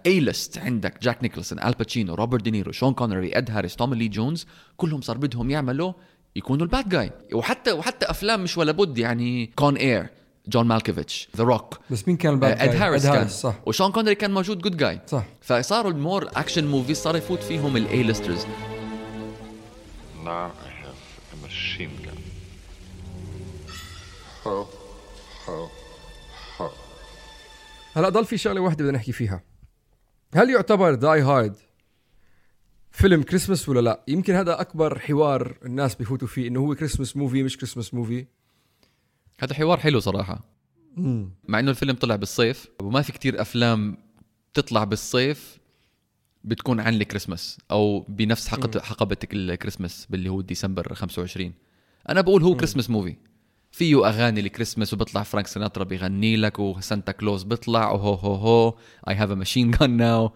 A 0.07 0.21
list 0.21 0.59
عندك 0.59 1.02
جاك 1.02 1.23
نيكلسون 1.23 1.59
ال 1.59 1.73
باتشينو 1.73 2.14
روبرت 2.14 2.43
دينيرو 2.43 2.73
شون 2.73 2.95
كونري 2.95 3.38
اد 3.38 3.50
هاريس 3.50 3.76
تومي 3.76 3.95
لي 3.95 4.09
جونز 4.09 4.47
كلهم 4.76 5.00
صار 5.00 5.19
بدهم 5.19 5.50
يعملوا 5.50 5.93
يكونوا 6.37 6.67
ال 6.67 6.72
bad 6.72 6.88
guy 6.88 7.12
وحتى 7.33 7.73
وحتى 7.73 8.11
أفلام 8.11 8.43
مش 8.43 8.59
ولا 8.59 8.73
بد 8.73 8.99
يعني 8.99 9.47
كون 9.47 9.76
اير 9.76 10.07
جون 10.49 10.67
مالكوفيتش 10.67 11.28
ذا 11.37 11.45
روك 11.45 11.78
بس 11.90 12.09
مين 12.09 12.17
كان 12.17 12.35
ال 12.35 12.38
bad 12.38 12.47
guy؟ 12.47 12.59
اد 12.61 12.78
هاريس 12.78 13.07
كان. 13.07 13.28
صح. 13.28 13.55
وشون 13.67 13.93
كونري 13.93 14.14
كان 14.14 14.35
موجود 14.35 14.59
جود 14.59 14.76
جاي 14.76 15.00
صح. 15.07 15.25
فصاروا 15.40 15.93
ال 15.93 16.00
more 16.00 16.28
action 16.37 16.67
movies 16.67 16.97
صار 16.97 17.17
يفوت 17.17 17.43
فيهم 17.43 17.76
ال 17.76 18.02
A 18.02 18.08
listers 18.08 18.47
Now 20.25 20.50
I 20.69 20.71
have 20.85 21.00
a 21.35 21.37
machine 21.47 21.95
gun. 22.05 22.19
Ho, 24.45 24.67
ho, 25.47 25.71
ho. 26.59 26.71
هلأ 27.95 28.09
ضل 28.09 28.25
في 28.25 28.38
شغلة 28.38 28.61
واحدة 28.61 28.85
بدنا 28.85 28.97
نحكي 28.99 29.12
فيها. 29.12 29.43
هل 30.35 30.50
يعتبر 30.50 30.94
داي 30.94 31.20
هارد 31.20 31.56
فيلم 32.90 33.23
كريسمس 33.23 33.68
ولا 33.68 33.80
لا؟ 33.80 34.04
يمكن 34.08 34.35
هذا 34.35 34.61
أكبر 34.61 34.99
حوار 34.99 35.56
الناس 35.64 35.94
بيفوتوا 35.94 36.28
فيه 36.28 36.49
إنه 36.49 36.61
هو 36.61 36.75
Christmas 36.75 37.17
movie 37.17 37.43
مش 37.42 37.56
Christmas 37.57 37.95
movie 37.95 38.26
هذا 39.40 39.54
حوار 39.54 39.78
حلو 39.78 40.00
صراحة. 40.00 40.44
مع 41.49 41.58
إنه 41.58 41.70
الفيلم 41.70 41.97
طلع 41.97 42.16
بالصيف 42.16 42.68
وما 42.82 43.02
في 43.02 43.12
كتير 43.12 43.40
أفلام 43.40 43.97
تطلع 44.54 44.85
بالصيف 44.85 45.58
بتكون 46.44 46.80
عن 46.80 46.94
الكريسماس 46.94 47.58
أو 47.70 48.00
بنفس 48.00 48.49
حقبه 48.49 48.80
حقبة 48.80 49.16
الكريسماس 49.32 50.06
باللي 50.11 50.28
هو 50.30 50.40
ديسمبر 50.40 50.94
25 50.94 51.52
أنا 52.08 52.20
بقول 52.20 52.42
هو 52.42 52.56
Christmas 52.57 52.90
movie 52.90 53.17
فيه 53.78 54.08
أغاني 54.08 54.40
الكريسماس 54.40 54.94
وبيطلع 54.94 55.23
فرانك 55.23 55.47
سيناترا 55.47 55.85
بيغني 55.85 56.37
لك 56.37 56.58
وسانتا 56.58 57.12
كلوز 57.12 57.42
بيطلع 57.42 57.90
و 57.93 58.14
ho 58.14 58.35
ho 58.35 58.50
ho. 58.50 58.75
I 59.09 59.14
have 59.14 59.31
a 59.31 59.35
machine 59.35 59.71
gun 59.71 59.97
now 59.97 60.33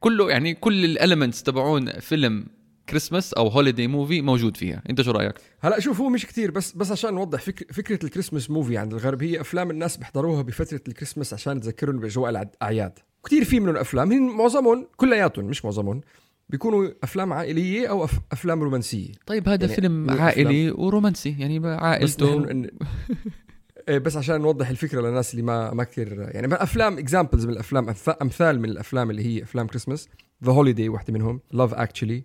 كله 0.00 0.30
يعني 0.30 0.54
كل 0.54 0.84
ال 0.84 0.90
elements 0.90 1.42
تبعون 1.42 1.90
فيلم 2.00 2.46
كريسماس 2.88 3.32
أو 3.34 3.48
holiday 3.48 3.86
movie 3.86 4.20
موجود 4.20 4.56
فيها. 4.56 4.82
أنت 4.90 5.02
شو 5.02 5.10
رأيك؟ 5.10 5.34
هلا 5.60 5.80
شوف 5.80 6.00
هو 6.00 6.08
مش 6.08 6.26
كتير 6.26 6.50
بس 6.50 6.72
بس 6.72 6.92
عشان 6.92 7.14
نوضح 7.14 7.40
فكر 7.40 7.72
فكرة 7.72 8.04
ال 8.04 8.09
Christmas 8.09 8.50
movie 8.50 8.76
عند 8.78 8.92
الغرب 8.92 9.22
هي 9.22 9.40
أفلام 9.40 9.70
الناس 9.70 9.96
بيحضروها 9.96 10.42
بفترة 10.42 10.80
الكريسماس 10.88 11.34
عشان 11.34 11.60
تذكرهم 11.60 12.00
بأجواء 12.00 12.30
الاعياد 12.30 12.98
كتير 13.24 13.44
في 13.44 13.60
منهم 13.60 13.76
أفلام 13.76 14.12
هن 14.12 14.22
معظمهم 14.22 14.86
كلياتهم 14.96 15.44
مش 15.44 15.64
معظمهم. 15.64 16.00
بيكونوا 16.48 16.88
أفلام 17.02 17.32
عائلية 17.32 17.86
أو 17.86 18.04
أف 18.04 18.20
أفلام 18.32 18.62
رومانسية. 18.62 19.12
طيب 19.26 19.48
هذا 19.48 19.64
يعني 19.64 19.74
فيلم 19.74 20.10
عائلي 20.10 20.70
ورومانسي 20.70 21.36
يعني 21.38 21.58
بس 21.58 21.78
عائلته. 21.78 22.38
نحن 22.38 22.64
إن- 22.66 22.84
إيه 23.88 23.98
بس 23.98 24.16
عشان 24.16 24.40
نوضح 24.40 24.68
الفكرة 24.68 25.00
للناس 25.00 25.30
اللي 25.30 25.42
ما 25.42 25.74
ما 25.74 25.84
كثير 25.84 26.28
يعني 26.30 26.54
افلام 26.54 26.98
examples 26.98 27.46
من 27.46 27.52
الأفلام 27.52 27.94
أمثال 28.22 28.60
من 28.60 28.68
الأفلام 28.68 29.10
اللي 29.10 29.24
هي 29.24 29.42
أفلام 29.42 29.66
Christmas 29.66 30.08
The 30.44 30.52
Holiday 30.52 30.88
واحدة 30.88 31.12
منهم. 31.12 31.40
Love 31.52 31.74
Actually 31.74 32.24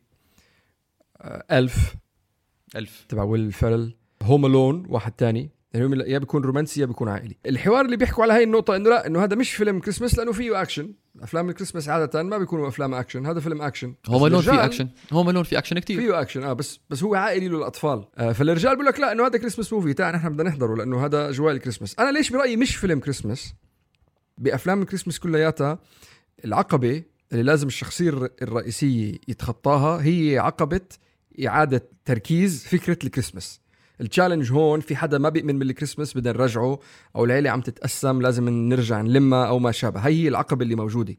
Elf 1.52 1.96
Elf 2.76 3.06
تبع 3.10 3.24
ويل 3.24 3.52
فيرل 3.52 3.96
Home 4.24 4.46
Alone 4.46 4.86
واحد 4.90 5.12
تاني. 5.12 5.50
يعني 5.74 6.12
يا 6.12 6.18
بيكون 6.18 6.44
رومانسي 6.44 6.82
يا 6.82 6.86
بيكون 6.86 7.10
عائلي. 7.10 7.38
الحوار 7.46 7.86
اللي 7.86 7.98
بيحكوا 7.98 8.24
على 8.24 8.34
هاي 8.34 8.44
النقطة 8.44 8.76
إنه 8.76 8.90
لا 8.90 9.08
إنه 9.08 9.24
هذا 9.24 9.36
مش 9.36 9.52
فيلم 9.52 9.80
كريسمس 9.80 10.18
لأنه 10.18 10.32
فيه 10.32 10.62
أكشن. 10.62 10.94
أفلام 11.22 11.50
الكريسمس 11.50 11.90
عادة 11.90 12.24
ما 12.24 12.38
بيكونوا 12.38 12.68
أفلام 12.68 12.94
أكشن 12.94 13.26
هذا 13.26 13.40
فيلم 13.40 13.62
أكشن. 13.62 13.94
هو 14.08 14.20
ملون 14.26 14.42
في 14.42 14.48
الرجال 14.48 14.66
أكشن. 14.66 14.90
هو 15.14 15.24
ملون 15.24 15.44
في 15.44 15.58
أكشن 15.58 15.80
كتير. 15.80 15.98
فيه 16.02 16.22
أكشن 16.22 16.44
آه 16.44 16.54
بس 16.54 16.80
بس 16.90 17.04
هو 17.04 17.16
عائلي 17.16 17.48
للأطفال. 17.48 18.06
آه 18.18 18.32
فالرجال 18.32 18.72
بيقول 18.72 18.86
لك 18.86 19.00
لا 19.00 19.12
إنه 19.12 19.26
هذا 19.26 19.38
Christmas 19.38 19.74
movie 19.74 19.94
تعال 19.94 20.16
نحن 20.16 20.30
بدنا 20.30 20.50
نحضره 20.50 20.76
لأنه 20.76 21.06
هذا 21.06 21.30
اجواء 21.30 21.54
الكريسمس. 21.54 21.96
أنا 22.00 22.12
ليش 22.12 22.30
برأيي 22.30 22.58
مش 22.58 22.76
فيلم 22.76 23.00
كريسمس؟ 23.00 23.54
بأفلام 24.38 24.82
الكريسمس 24.82 25.20
كلياتها 25.20 25.80
العقبة 26.46 27.04
اللي 27.32 27.44
لازم 27.44 27.68
الشخصية 27.68 28.10
الر- 28.10 28.30
الرئيسية 28.42 29.14
يتخطاها 29.28 30.02
هي 30.06 30.38
عقبة 30.38 30.82
إعادة 31.48 31.90
تركيز 32.06 32.66
فكرة 32.68 32.98
الكريسمس. 33.04 33.63
ال 34.04 34.09
challenge 34.09 34.52
هون 34.52 34.80
في 34.80 34.96
حدا 34.96 35.18
ما 35.18 35.30
بيؤمن 35.30 35.60
بالكريسماس 35.60 36.18
بدنا 36.18 36.34
نرجعه 36.34 36.80
أو 37.16 37.26
العيلة 37.26 37.50
عم 37.50 37.62
تتقسم 37.62 38.22
لازم 38.22 38.50
نرجع 38.50 39.02
نلمها 39.02 39.46
أو 39.46 39.60
ما 39.60 39.72
شابه. 39.72 40.00
هي 40.00 40.24
هي 40.24 40.28
العقبة 40.28 40.64
اللي 40.64 40.76
موجودة. 40.76 41.16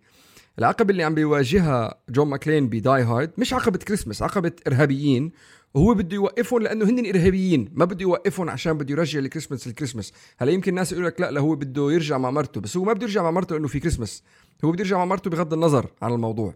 العقبة 0.59 0.91
اللي 0.91 1.03
عم 1.03 1.15
بيواجهها 1.15 1.95
جون 2.11 2.29
ماكلين 2.29 2.69
ب 2.69 2.77
Die 2.77 3.03
Hard 3.03 3.31
مش 3.39 3.53
عقبة 3.53 3.79
كريسماس 3.79 4.23
عقبة 4.23 4.53
إرهابيين 4.67 5.33
وهو 5.75 5.95
بده 5.95 6.15
يوقفهم 6.15 6.63
لأنه 6.63 6.85
هن 6.85 7.07
إرهابيين 7.07 7.71
ما 7.73 7.85
بده 7.85 8.03
يوقفهم 8.03 8.51
عشان 8.51 8.73
بده 8.73 8.93
يرجع 8.93 9.19
ال 9.19 9.24
Christmas 9.24 9.67
ال 9.67 9.71
Christmas 9.71 10.13
هلا 10.39 10.53
يمكن 10.53 10.71
الناس 10.71 10.93
يقول 10.93 11.05
لك 11.05 11.21
لا 11.21 11.31
لا 11.31 11.41
هو 11.41 11.55
بده 11.55 11.93
يرجع 11.93 12.19
مع 12.19 12.31
مرته 12.31 12.61
بس 12.61 12.77
هو 12.77 12.85
ما 12.85 12.93
بده 12.93 13.07
يرجع 13.07 13.23
مع 13.23 13.31
مرته 13.31 13.55
لأنه 13.55 13.69
في 13.69 13.81
كريسماس 13.81 14.23
هو 14.65 14.73
بده 14.73 14.85
يرجع 14.85 14.99
مع 14.99 15.05
مرته 15.05 15.31
بغض 15.31 15.53
النظر 15.53 15.91
عن 16.03 16.13
الموضوع. 16.13 16.55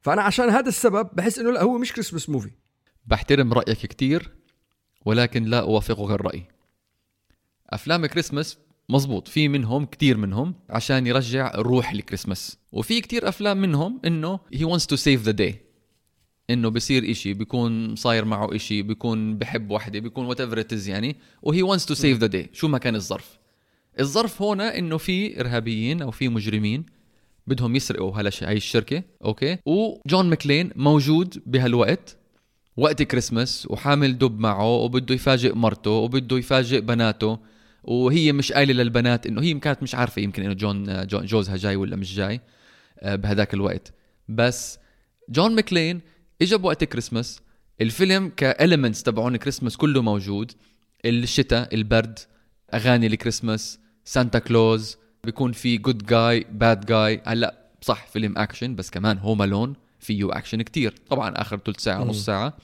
فأنا 0.00 0.22
عشان 0.22 0.50
هذا 0.50 0.68
السبب 0.68 1.08
بحس 1.12 1.38
إنه 1.38 1.50
لا 1.50 1.62
هو 1.62 1.78
مش 1.78 1.92
كريسماس 1.92 2.30
موفي 2.30 2.50
بحترم 3.06 3.52
رأيك 3.52 3.78
كتير. 3.78 4.43
ولكن 5.04 5.44
لا 5.44 5.60
أوافقك 5.60 6.10
الرأي. 6.10 6.42
أفلام 7.70 8.06
كريسمس 8.06 8.58
مزبوط 8.88 9.28
في 9.28 9.48
منهم 9.48 9.84
كتير 9.84 10.16
منهم 10.16 10.54
عشان 10.70 11.06
يرجع 11.06 11.52
روح 11.54 11.90
الكريسماس. 11.90 12.58
وفي 12.72 13.00
كتير 13.00 13.28
أفلام 13.28 13.56
منهم 13.56 14.00
إنه 14.04 14.40
he 14.54 14.60
wants 14.60 14.84
to 14.84 14.96
save 14.96 15.26
the 15.26 15.32
day. 15.32 15.54
إنه 16.50 16.68
بصير 16.68 17.10
إشي 17.10 17.34
بيكون 17.34 17.96
صاير 17.96 18.24
معه 18.24 18.56
إشي 18.56 18.82
بيكون 18.82 19.38
بحب 19.38 19.70
وحدة 19.70 19.98
بيكون 19.98 20.34
it 20.34 20.72
is 20.72 20.88
يعني. 20.88 21.16
و 21.42 21.49
he 21.49 21.62
wants 21.62 21.82
to 21.82 21.94
save 21.94 22.20
the 22.20 22.32
day. 22.32 22.52
شو 22.52 22.68
ما 22.68 22.78
كان 22.78 22.94
الظرف. 22.94 23.38
الظرف 24.00 24.42
هنا 24.42 24.78
إنه 24.78 24.98
في 24.98 25.40
إرهابيين 25.40 26.02
أو 26.02 26.10
في 26.10 26.28
مجرمين 26.28 26.86
بدهم 27.46 27.76
يسرقوا 27.76 28.16
هلا 28.16 28.30
هاي 28.42 28.56
الشركة 28.56 29.02
أوكي؟ 29.24 29.58
وجون 29.66 30.30
ماكلين 30.30 30.70
موجود 30.76 31.42
بهالوقت. 31.46 32.16
وقت 32.76 33.02
كريسمس 33.02 33.66
وحامل 33.70 34.18
دب 34.18 34.38
معه 34.38 34.66
وبده 34.74 35.14
يفاجئ 35.14 35.54
مرته 35.54 35.90
وبده 35.90 36.38
يفاجئ 36.38 36.80
بناته 36.80 37.38
وهي 37.84 38.32
مش 38.32 38.52
قايلة 38.52 38.72
للبنات 38.82 39.26
إنه 39.26 39.42
هي 39.42 39.54
كانت 39.54 39.82
مش 39.82 39.94
عارفة 39.94 40.22
يمكن 40.22 40.42
إنه 40.42 40.52
جون 41.04 41.06
جوزها 41.26 41.56
جاي 41.56 41.76
ولا 41.76 41.96
مش 41.96 42.14
جاي 42.14 42.40
آه، 43.00 43.16
بهداك 43.16 43.54
الوقت. 43.54 43.92
بس 44.28 44.78
جون 45.28 45.54
ماكلين 45.54 46.00
اجى 46.42 46.56
بوقت 46.56 46.84
كريسمس 46.84 47.40
الفيلم 47.80 48.32
ك 48.36 48.43
elements 48.43 49.02
تبعون 49.02 49.36
كريسمس 49.36 49.76
كله 49.76 50.02
موجود 50.02 50.52
الشتاء 51.04 51.74
البرد 51.74 52.18
أغاني 52.74 53.06
الكريسماس 53.06 53.78
سانتا 54.04 54.38
كلوز 54.38 54.96
بيكون 55.24 55.52
في 55.52 55.78
good 55.78 56.06
guy 56.06 56.46
bad 56.50 56.86
guy 56.86 57.22
هلأ 57.26 57.54
صح 57.80 58.06
فيلم 58.06 58.38
اكشن 58.38 58.74
بس 58.74 58.90
كمان 58.90 59.18
Home 59.18 59.42
Alone 59.42 59.74
فيه 60.04 60.38
اكشن 60.38 60.62
كتير. 60.62 60.94
طبعا 61.10 61.34
آخر 61.36 61.58
ثلث 61.58 61.80
ساعة 61.80 62.04
نص 62.04 62.24
ساعة. 62.24 62.56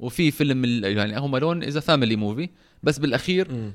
وفي 0.00 0.30
فيلم 0.30 0.64
يعني 0.84 1.18
Home 1.18 1.36
Alone 1.36 1.62
إذا 1.62 1.80
family 1.80 2.16
movie 2.16 2.48
بس 2.82 2.98
بالأخير 2.98 3.72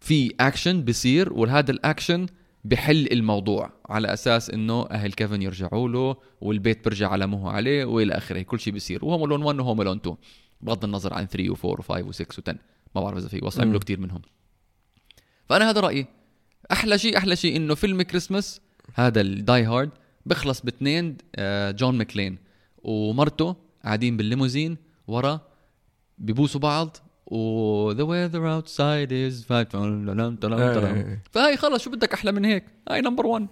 في 0.00 0.34
اكشن 0.40 0.82
بصير 0.84 1.32
وهذا 1.32 1.70
الاكشن 1.70 2.26
بحل 2.64 3.08
الموضوع 3.12 3.72
على 3.88 4.12
أساس 4.12 4.50
إنه 4.50 4.86
أهل 4.90 5.12
كيفن 5.12 5.42
يرجعوا 5.42 5.88
له 5.88 6.16
والبيت 6.40 6.84
برجع 6.84 7.08
على 7.08 7.26
ما 7.26 7.38
هو 7.38 7.48
عليه 7.48 7.84
وإلى 7.84 8.14
آخره. 8.14 8.42
كل 8.42 8.60
شيء 8.60 8.72
بيصير. 8.72 9.04
و 9.04 9.08
Home 9.08 9.24
Alone 9.24 9.42
1 9.42 9.60
و 9.60 9.64
Home 9.64 9.80
Alone 9.80 9.96
2 9.96 10.16
بغض 10.60 10.84
النظر 10.84 11.14
عن 11.14 11.26
3 11.26 11.54
و4 11.54 11.80
و5 11.80 12.12
و6 12.12 12.24
و10 12.24 12.54
ما 12.94 13.00
بعرف 13.00 13.18
إذا 13.18 13.28
في. 13.28 13.40
وصل 13.42 13.62
عملوا 13.62 13.80
كثير 13.80 14.00
منهم. 14.00 14.22
فأنا 15.48 15.70
هذا 15.70 15.80
رأيي. 15.80 16.06
أحلى 16.72 16.98
شيء 16.98 17.16
أحلى 17.16 17.36
شيء 17.36 17.56
إنه 17.56 17.74
فيلم 17.74 18.02
كريسمس 18.02 18.60
هذا 18.94 19.20
ال 19.20 19.31
Die 19.31 19.64
Hard 19.64 19.90
بخلص 20.26 20.60
بإثنين 20.60 21.16
آه، 21.36 21.70
جون 21.70 21.98
ماكلين 21.98 22.38
ومرته 22.82 23.56
قاعدين 23.84 24.16
بالليموزين 24.16 24.76
ورا 25.08 25.40
بيبوسوا 26.18 26.60
بعض 26.60 26.96
و 27.26 27.92
the 27.94 28.06
weather 28.06 28.64
outside 28.64 29.10
is 29.10 29.44
fine. 29.48 29.74
إيه. 29.74 31.22
فهي 31.32 31.56
خلص 31.56 31.82
شو 31.84 31.90
بدك 31.90 32.12
أحلى 32.14 32.32
من 32.32 32.44
هيك؟ 32.44 32.64
هاي 32.90 33.00
number 33.00 33.26
1 33.26 33.46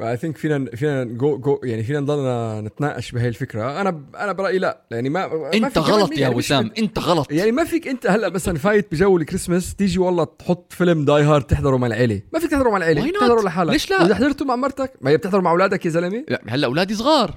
I 0.00 0.16
think 0.16 0.36
فينا 0.36 0.64
فينا 0.76 1.04
جو 1.04 1.38
جو 1.38 1.60
يعني 1.64 1.82
فينا 1.82 2.00
نضلنا 2.00 2.60
نتناقش 2.60 3.12
بهي 3.12 3.28
الفكرة. 3.28 3.80
أنا 3.80 4.04
أنا 4.18 4.32
برأيي 4.32 4.58
لا. 4.58 4.80
يعني 4.90 5.08
ما 5.08 5.26
ما 5.26 5.50
أنت 5.54 5.78
غلط 5.78 6.12
يا 6.12 6.18
يعني 6.18 6.34
مش 6.34 6.44
وسام 6.44 6.68
بد- 6.68 6.78
أنت 6.78 6.98
غلط. 6.98 7.32
يعني 7.32 7.52
ما 7.52 7.64
فيك 7.64 7.88
أنت 7.88 8.06
هلأ 8.06 8.28
مثلا 8.28 8.58
فايت 8.58 8.92
بجو 8.92 9.16
الكريسماس 9.16 9.74
تيجي 9.74 9.98
والله 9.98 10.24
تحط 10.24 10.72
فيلم 10.72 11.04
Die 11.04 11.22
Hard 11.22 11.44
تحضره 11.44 11.76
مع 11.76 11.86
العيلة. 11.86 12.22
ما 12.32 12.38
فيك 12.38 12.50
تحضره 12.50 12.70
مع 12.70 12.76
العيلة؟ 12.76 13.10
تحضره 13.20 13.42
لحالك. 13.42 13.72
ليش 13.72 13.90
لا؟ 13.90 14.06
اذا 14.06 14.14
حضرته 14.14 14.44
مع 14.44 14.56
مرتك 14.56 14.92
ما 15.00 15.10
هي 15.10 15.16
بتحضره 15.16 15.40
مع 15.40 15.50
أولادك 15.50 15.86
يا 15.86 15.90
زلمة؟ 15.90 16.24
لا، 16.28 16.40
هلأ 16.48 16.66
أولادي 16.66 16.94
صغار. 16.94 17.34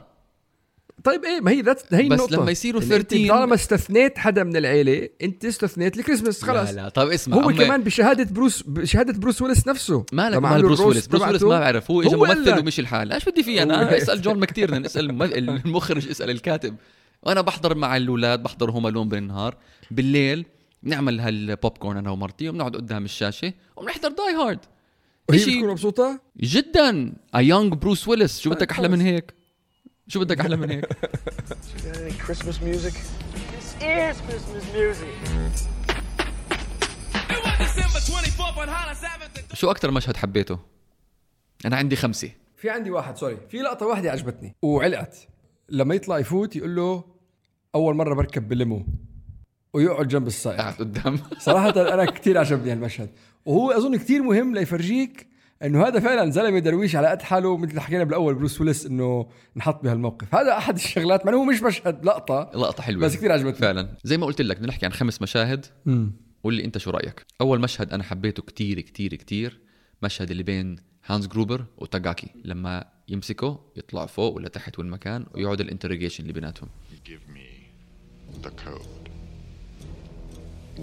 طيب 1.04 1.26
إيه 1.26 1.42
ما 1.42 1.52
هي 1.52 1.62
ذات 1.62 1.94
هي 1.94 2.10
بس 2.10 2.20
النقطة. 2.20 2.36
لما 2.42 2.52
يصيروا 2.52 2.82
إن 2.82 2.92
أنت 2.92 3.12
13 3.12 3.28
طالما 3.40 3.56
استثنيت 3.56 4.18
حدا 4.18 4.44
من 4.44 4.56
العيلة 4.56 5.10
أنت 5.22 5.46
استثنيت 5.46 5.98
الكريسماس 5.98 6.44
خلاص. 6.44 6.70
لا 6.70 6.76
لا 6.76 6.90
طب 6.90 7.08
اسمع 7.10 7.38
هو 7.38 7.54
كمان 7.54 7.84
بشهادة 7.84 8.24
بروس 8.32 8.64
بشهادة 8.68 9.14
بروس 9.20 9.42
ويلس 9.42 9.68
نفسه. 9.68 10.06
مالك 10.14 10.38
مال 10.38 10.62
بروس 10.62 10.80
ويلس؟ 10.80 11.08
بروس 11.08 11.22
ويلس 11.22 11.44
ما 11.44 11.60
بعرف 11.60 11.92
هو 11.92 12.02
اجى 12.02 12.16
ممثل. 12.16 12.60
ومشي 12.60 12.82
الحال. 12.82 13.12
إيش 13.14 13.26
بدي 13.26 13.44
فيه 13.44 13.64
أنا 13.64 13.98
أسأل 13.98 14.22
جون 14.22 14.40
ماكتيرنان 14.40 14.86
أسأل 14.86 15.06
الم- 15.10 15.24
المخرج 15.66 16.10
أسأل 16.10 16.30
الكاتب. 16.30 16.76
وأنا 17.24 17.42
بحضر 17.42 17.76
مع 17.76 17.98
الأولاد 17.98 18.44
بحضر 18.44 18.72
Home 18.72 18.88
Alone 18.88 19.10
بالنهار. 19.10 19.58
بالليل 19.92 20.46
بنعمل 20.84 21.20
هالبوب 21.20 21.78
كورن 21.78 21.98
أنا 21.98 22.12
ومرتي 22.12 22.50
وبنقعد 22.50 22.76
قدام 22.76 23.06
الشاشة 23.06 23.54
وبنحضر 23.78 24.10
Die 24.10 24.34
Hard 24.36 24.60
وهي 25.30 25.40
إشي- 25.40 25.50
بتكون 25.50 25.70
مبسوطة؟ 25.70 26.20
جدا. 26.40 27.14
a 27.36 27.40
young 27.40 27.74
بروس 27.74 28.08
ويلس 28.08 28.40
شو 28.40 28.50
بدك 28.50 28.72
أحلى 28.72 28.88
من 28.88 29.02
هيك؟ 29.02 29.34
شو 30.08 30.20
بدك 30.20 30.40
أحلى 30.40 30.56
من 30.56 30.70
هيك؟ 30.70 30.86
Christmas 32.28 32.58
music? 32.62 32.94
This 33.54 33.68
is 33.82 34.16
Christmas 34.28 34.66
music. 34.76 35.14
شو 39.54 39.72
أكثر 39.72 39.92
مشهد 39.92 40.18
حبيته؟ 40.18 40.60
أنا 41.66 41.76
عندي 41.76 41.96
خمسة. 41.96 42.30
في 42.58 42.70
عندي 42.70 42.92
واحد 42.92 43.18
سوري. 43.18 43.38
في 43.50 43.58
لقطة 43.58 43.86
واحدة 43.86 44.12
عجبتني. 44.12 44.56
وعلقت. 44.62 45.28
لما 45.70 45.96
يطلع 45.96 46.20
يفوت 46.20 46.56
يقول 46.56 46.76
له 46.76 47.04
أول 47.76 47.96
مرة 47.96 48.14
بركب 48.16 48.50
ب 48.50 48.57
limo 48.57 48.86
ويقعد 49.74 50.08
جنب 50.08 50.28
السائق 50.28 50.58
قاعد 50.58 50.74
قدام. 50.74 51.20
صراحة 51.40 51.70
أنا 51.94 52.06
كثير 52.06 52.38
عجبني 52.38 52.72
هالمشهد. 52.72 53.10
وهو 53.46 53.72
أظن 53.72 53.96
كثير 53.98 54.22
مهم 54.24 54.56
ليفرجيك 54.56 55.28
إنه 55.64 55.88
هذا 55.88 56.00
فعلا 56.00 56.32
زلمة 56.32 56.60
درويش 56.60 56.96
على 56.96 57.08
قد 57.08 57.22
حاله 57.22 57.58
مثل 57.58 57.80
حكينا 57.80 58.04
بالأول 58.04 58.36
بروس 58.36 58.62
ويلس 58.62 58.86
إنه 58.86 59.30
انحط 59.58 59.84
بهالموقف. 59.84 60.36
هذا 60.36 60.58
أحد 60.58 60.76
الشغلات 60.76 61.26
مع 61.26 61.32
إنه 61.32 61.42
هو 61.42 61.46
مش 61.46 61.62
مشهد 61.62 62.06
لقطة. 62.06 62.52
لقطة 62.56 62.84
حلوة. 62.84 63.02
بس 63.02 63.16
كثير 63.16 63.32
عجبتني. 63.32 63.54
فعلا. 63.54 63.98
زي 64.04 64.18
ما 64.18 64.26
قلت 64.26 64.42
لك 64.42 64.58
بدنا 64.58 64.68
نحكي 64.68 64.86
عن 64.86 64.94
خمس 64.94 65.22
مشاهد. 65.22 65.66
قول 66.44 66.54
لي 66.54 66.66
أنت 66.66 66.78
شو 66.78 66.90
رأيك؟ 66.90 67.26
أول 67.42 67.60
مشهد 67.60 67.94
أنا 67.94 68.04
حبيته 68.04 68.44
كتير 68.44 68.80
كتير 68.80 69.16
كتير. 69.16 69.60
مشهد 70.04 70.32
اللي 70.32 70.44
بين 70.44 70.76
هانز 71.06 71.28
جروبر 71.28 71.66
وتاغاكي 71.78 72.28
لما 72.46 72.86
يمسكه 73.08 73.60
يطلع 73.76 74.06
فوق 74.06 74.36
ولا 74.36 74.48
تحت 74.48 74.80
وين 74.80 74.90
ما 74.90 74.98
كان 74.98 75.26
ويقعد 75.36 75.62
ال 75.62 75.66
interrogation 75.66 76.24
اللي 76.24 76.34
بيناتهم. 76.34 76.70
You 76.92 77.10
give 77.10 77.36
me 77.36 77.48
the 78.44 78.50
code. 78.50 79.10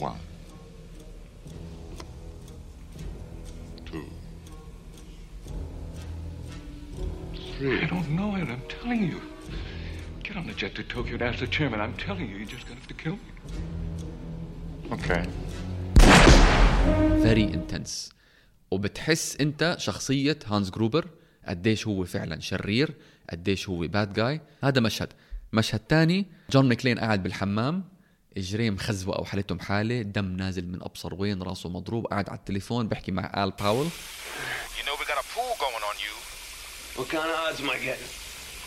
One. 0.02 0.29
I 7.60 7.84
don't 7.84 8.08
know 8.18 8.36
it, 8.36 8.48
I'm 8.48 8.64
telling 8.80 9.02
you. 9.10 9.20
Get 10.22 10.34
on 10.38 10.46
the 10.46 10.54
jet 10.54 10.74
to 10.76 10.82
Tokyo 10.82 11.14
and 11.16 11.22
ask 11.22 11.40
the 11.40 11.46
chairman. 11.46 11.78
I'm 11.78 11.94
telling 12.06 12.26
you, 12.30 12.36
you're 12.36 12.52
just 12.56 12.66
gonna 12.66 12.80
have 12.80 12.88
to 12.88 12.94
kill 12.94 13.12
me. 13.12 13.30
Okay. 14.92 15.28
فيري 17.22 17.44
انتنس 17.44 18.12
وبتحس 18.70 19.36
انت 19.40 19.76
شخصية 19.78 20.38
هانز 20.46 20.70
جروبر. 20.70 21.08
قديش 21.48 21.86
هو 21.86 22.04
فعلا 22.04 22.40
شرير. 22.40 22.94
قديش 23.30 23.68
هو 23.68 23.78
باد 23.78 24.12
جاي 24.12 24.40
هذا 24.64 24.80
مشهد. 24.80 25.12
مشهد 25.52 25.80
تاني. 25.80 26.26
جون 26.50 26.68
ماكلين 26.68 26.98
قاعد 26.98 27.22
بالحمام. 27.22 27.84
اجريه 28.36 28.70
مخزقة 28.70 29.16
أو 29.16 29.24
حالتهم 29.24 29.60
حاله 29.60 30.02
دم 30.02 30.24
نازل 30.24 30.66
من 30.66 30.82
أبصر 30.82 31.14
وين 31.14 31.42
راسه 31.42 31.68
مضروب 31.68 32.06
قاعد 32.06 32.28
على 32.28 32.38
التليفون 32.38 32.88
بحكي 32.88 33.12
مع 33.12 33.44
آل 33.44 33.50
باول. 33.50 33.86
You 33.86 34.84
know 34.86 34.94
we 35.00 35.04
got 35.04 35.18
a 35.18 35.26
pool 35.34 35.54
going 35.58 35.84
on 35.90 35.96
you. 36.06 36.14
What 37.00 37.08
kind 37.08 37.30
of 37.34 37.38
odds 37.46 37.60
am 37.62 37.70
I 37.70 37.78
getting? 37.88 38.10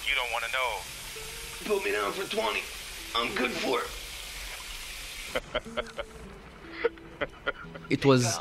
You 0.09 0.13
don't 0.19 0.31
want 0.35 0.43
to 0.47 0.51
know. 0.57 0.71
Put 1.69 1.79
me 1.85 1.91
down 1.97 2.11
for 2.17 2.25
20. 2.35 2.61
I'm 3.17 3.29
good 3.41 3.53
for 3.63 3.77
it. 3.83 3.91
it 7.91 8.05
was 8.05 8.39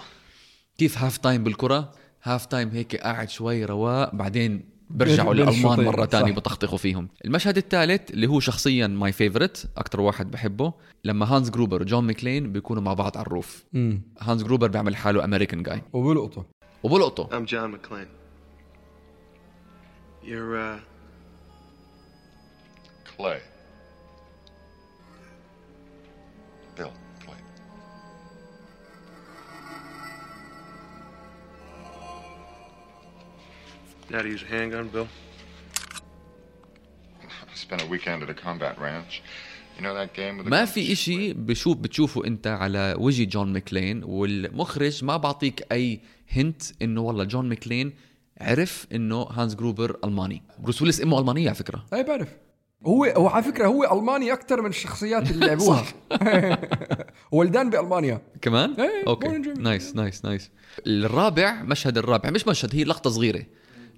كيف 0.78 0.98
half 0.98 1.16
time 1.16 1.44
بالكرة 1.44 1.92
half 2.22 2.46
time 2.46 2.68
هيك 2.68 2.96
قاعد 2.96 3.30
شوي 3.30 3.64
رواق 3.64 4.14
بعدين 4.14 4.64
برجعوا 4.90 5.34
الشوطين، 5.50 5.84
مرة 5.84 6.04
تانية 6.04 6.30
صح. 6.30 6.36
بطخطخوا 6.36 6.78
فيهم 6.78 7.08
المشهد 7.24 7.56
الثالث 7.56 8.10
اللي 8.10 8.26
هو 8.26 8.40
شخصيا 8.40 8.86
my 8.86 9.12
favorite 9.12 9.70
أكثر 9.76 10.00
واحد 10.00 10.30
بحبه 10.30 10.72
لما 11.04 11.26
هانز 11.36 11.50
جروبر 11.50 11.82
وجون 11.82 12.04
ماكلين 12.04 12.52
بيكونوا 12.52 12.82
مع 12.82 12.94
بعض 12.94 13.16
على 13.16 13.26
ال 13.26 13.34
roof 13.34 13.64
هانز 14.20 14.42
جروبر 14.42 14.68
بيعمل 14.68 14.96
حاله 14.96 15.24
American 15.24 15.62
guy 15.62 15.82
وبلقطة 15.92 16.46
وبلقطة 16.82 17.28
I'm 17.38 17.46
John 17.48 17.76
McClane. 17.76 18.21
You're, 20.24 20.56
uh, 20.56 20.78
Clay. 23.04 23.40
Bill 26.76 26.92
Clay. 27.24 27.36
know 34.10 34.18
how 34.18 34.22
to 34.22 34.28
use 34.28 34.42
a 34.42 34.46
handgun, 34.46 34.88
Bill? 34.88 35.08
I 37.22 37.54
spent 37.54 37.82
a 37.82 37.86
weekend 37.86 38.22
at 38.22 38.30
a 38.30 38.34
combat 38.34 38.78
ranch. 38.78 39.22
You 39.76 39.82
know 39.82 39.94
that 39.94 40.12
game 40.14 40.36
with 40.36 40.44
the 40.44 40.50
ما? 40.50 40.64
في 40.64 40.92
إشي 40.92 41.32
بشوف 41.32 41.76
بتشوفه 41.76 42.24
انت 42.26 42.46
على 42.46 42.94
وجه 42.98 43.24
جون 43.24 43.52
ماكلين 43.52 44.04
والمخرج 44.04 45.04
ما 45.04 45.16
بعطيك 45.16 45.72
أي 45.72 46.00
hint 46.30 46.62
انه 46.82 47.00
والله 47.00 47.24
جون 47.24 47.48
ماكلين 47.48 47.92
عرف 48.40 48.86
إنه 48.92 49.22
هانز 49.22 49.54
جروبر 49.54 49.96
ألماني. 50.04 50.42
بروس 50.58 50.82
ويلس 50.82 51.00
إمه 51.00 51.18
المانيه 51.18 51.46
على 51.48 51.54
فكرة. 51.54 51.84
أي 51.94 52.02
بعرف. 52.02 52.28
هو 52.86 53.04
هو 53.04 53.28
على 53.28 53.42
فكرة 53.44 53.66
هو 53.66 53.98
ألماني 53.98 54.32
أكثر 54.32 54.62
من 54.62 54.68
الشخصيات 54.70 55.30
اللي 55.30 55.46
لعبوها. 55.48 55.84
ولدان 57.32 57.70
بألمانيا. 57.70 58.22
كمان؟ 58.42 58.74
إيه، 58.80 59.04
okay. 59.06 59.28
nice 59.58 59.96
nice 59.96 60.24
nice. 60.24 60.50
الرابع 60.86 61.62
مشهد 61.62 61.98
الرابع. 61.98 62.30
مش 62.30 62.46
مشهد 62.48 62.74
هي 62.76 62.84
لقطة 62.84 63.10
صغيرة. 63.10 63.42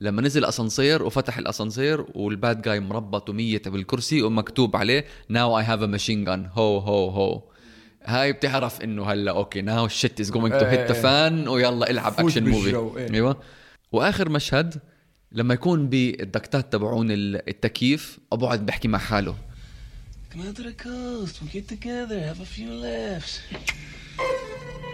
لما 0.01 0.23
نزل 0.23 0.45
اسانسير 0.45 1.03
وفتح 1.03 1.39
الأسانسير 1.39 2.07
وال 2.15 2.34
bad 2.34 2.63
guy 2.63 2.81
مربط 2.81 3.31
وميت 3.31 3.69
بالكرسي 3.69 4.23
ومكتوب 4.23 4.77
عليه 4.77 5.05
now 5.29 5.59
I 5.59 5.65
have 5.65 5.83
a 5.83 5.87
machine 5.87 6.25
gun 6.25 6.47
ho 6.53 6.79
ho 6.79 7.09
ho. 7.11 7.43
هاي 8.05 8.33
بتعرف 8.33 8.81
إنه 8.83 9.05
هلأ 9.07 9.31
okay 9.31 9.63
now 9.63 9.89
shit 9.89 10.21
is 10.21 10.31
going 10.31 10.53
to 10.59 10.65
hit 10.65 10.81
the. 10.89 10.93
fan 10.93 11.49
ويلا 11.49 11.91
العب 11.91 12.13
action 12.19 12.49
movie 12.49 12.77
إيه. 12.77 13.15
أيوه. 13.15 13.37
وآخر 13.93 14.29
مشهد 14.29 14.81
لما 15.33 15.55
يكون 15.55 15.89
بالدكتات 15.89 16.73
تبعون 16.73 17.11
ال- 17.11 17.49
التكييف 17.49 18.19
قاعد 18.33 18.67
بحكي 18.67 18.89
مع 18.89 18.99
حاله 18.99 19.35
Come 20.33 20.37
out 20.37 20.57
to 20.59 20.63
the 20.63 20.85
coast. 20.85 21.35
We'll 21.41 21.53
get 21.57 21.69
together, 21.75 22.19
have 22.31 22.41
a 22.41 22.59
few 22.59 22.69
laughs. 22.85 23.55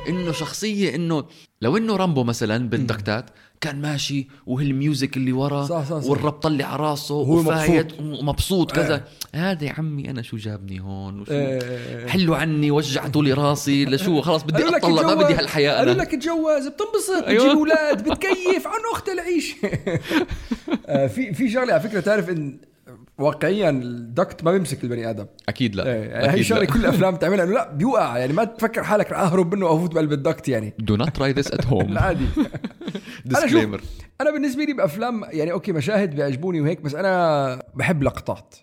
إنه 0.08 0.32
شخصية 0.32 0.94
إنه 0.94 1.28
لو 1.62 1.76
إنه 1.76 1.96
رامبو 1.96 2.24
مثلا 2.24 2.68
بالدكتات 2.68 3.30
كان 3.60 3.80
ماشي 3.80 4.28
وهالميوزك 4.46 5.16
اللي 5.16 5.32
ورا 5.32 5.64
صح، 5.64 5.84
صح، 5.84 5.98
صح. 6.00 6.10
والرب 6.10 6.32
طلع 6.32 6.64
على 6.64 6.82
راسه 6.82 7.14
هو 7.14 7.38
وفايت 7.38 8.00
ومبسوط 8.00 8.72
كذا. 8.72 9.04
هذا 9.34 9.64
يا 9.64 9.72
عمي 9.72 10.10
أنا 10.10 10.22
شو 10.22 10.36
جابني 10.36 10.80
هون؟ 10.80 11.20
وشو؟ 11.20 11.32
إيه. 11.32 12.06
حلوا 12.06 12.36
عني 12.36 12.70
وجعتوا 12.70 13.22
لي 13.22 13.32
راسي 13.32 13.84
لشو؟ 13.84 14.20
خلاص 14.20 14.42
بدي 14.42 14.62
قالوا 14.62 14.76
اطلع 14.76 15.02
ما 15.02 15.14
بدي 15.14 15.34
هالحياة 15.34 15.76
قالوا 15.76 15.92
أنا 15.92 16.02
لك 16.02 16.14
اتجوز 16.14 16.66
بتنبسط 16.66 17.24
أيوة. 17.26 17.44
بتجيب 17.44 17.58
أولاد 17.58 18.08
بتكيف 18.08 18.66
عن 18.66 18.80
أخت 18.92 19.08
العيش. 19.08 19.54
آه، 20.86 21.06
في 21.06 21.34
في 21.34 21.50
شغلة 21.50 21.72
على 21.72 21.80
فكرة 21.80 22.00
تعرف 22.00 22.28
إن 22.28 22.58
واقعيا 23.20 23.70
الدكت 23.70 24.44
ما 24.44 24.52
بيمسك 24.52 24.84
البني 24.84 25.10
آدم. 25.10 25.26
أكيد 25.48 25.74
لا. 25.76 25.86
إيه، 25.86 26.04
يعني 26.04 26.30
هي 26.38 26.44
شغلة. 26.44 26.64
كل 26.64 26.80
الافلام 26.80 27.14
بتعملها 27.14 27.44
إنه 27.44 27.52
لا 27.54 27.72
بيوقع. 27.72 28.18
يعني 28.18 28.32
ما 28.32 28.44
تفكر 28.44 28.82
حالك 28.84 29.12
رح 29.12 29.18
أهرب 29.18 29.54
منه 29.54 29.66
أو 29.66 29.76
افوت 29.76 29.94
بقلب 29.94 30.12
ال 30.12 30.20
duct 30.20 30.48
يعني. 30.48 30.74
Not 30.90 31.06
try 31.06 31.34
this 31.42 31.50
at 31.54 31.64
home. 31.64 31.88
لا 31.90 32.02
عادي 32.06 32.26
disclaimer. 33.30 33.80
أنا 34.20 34.30
بالنسبة 34.32 34.64
لي 34.64 34.72
بأفلام 34.72 35.24
يعني 35.30 35.52
okay 35.52 35.72
مشاهد 35.72 36.14
بيعجبوني 36.14 36.60
وهيك 36.60 36.80
بس 36.80 36.94
أنا 36.94 37.62
بحب 37.74 38.02
لقطات. 38.02 38.54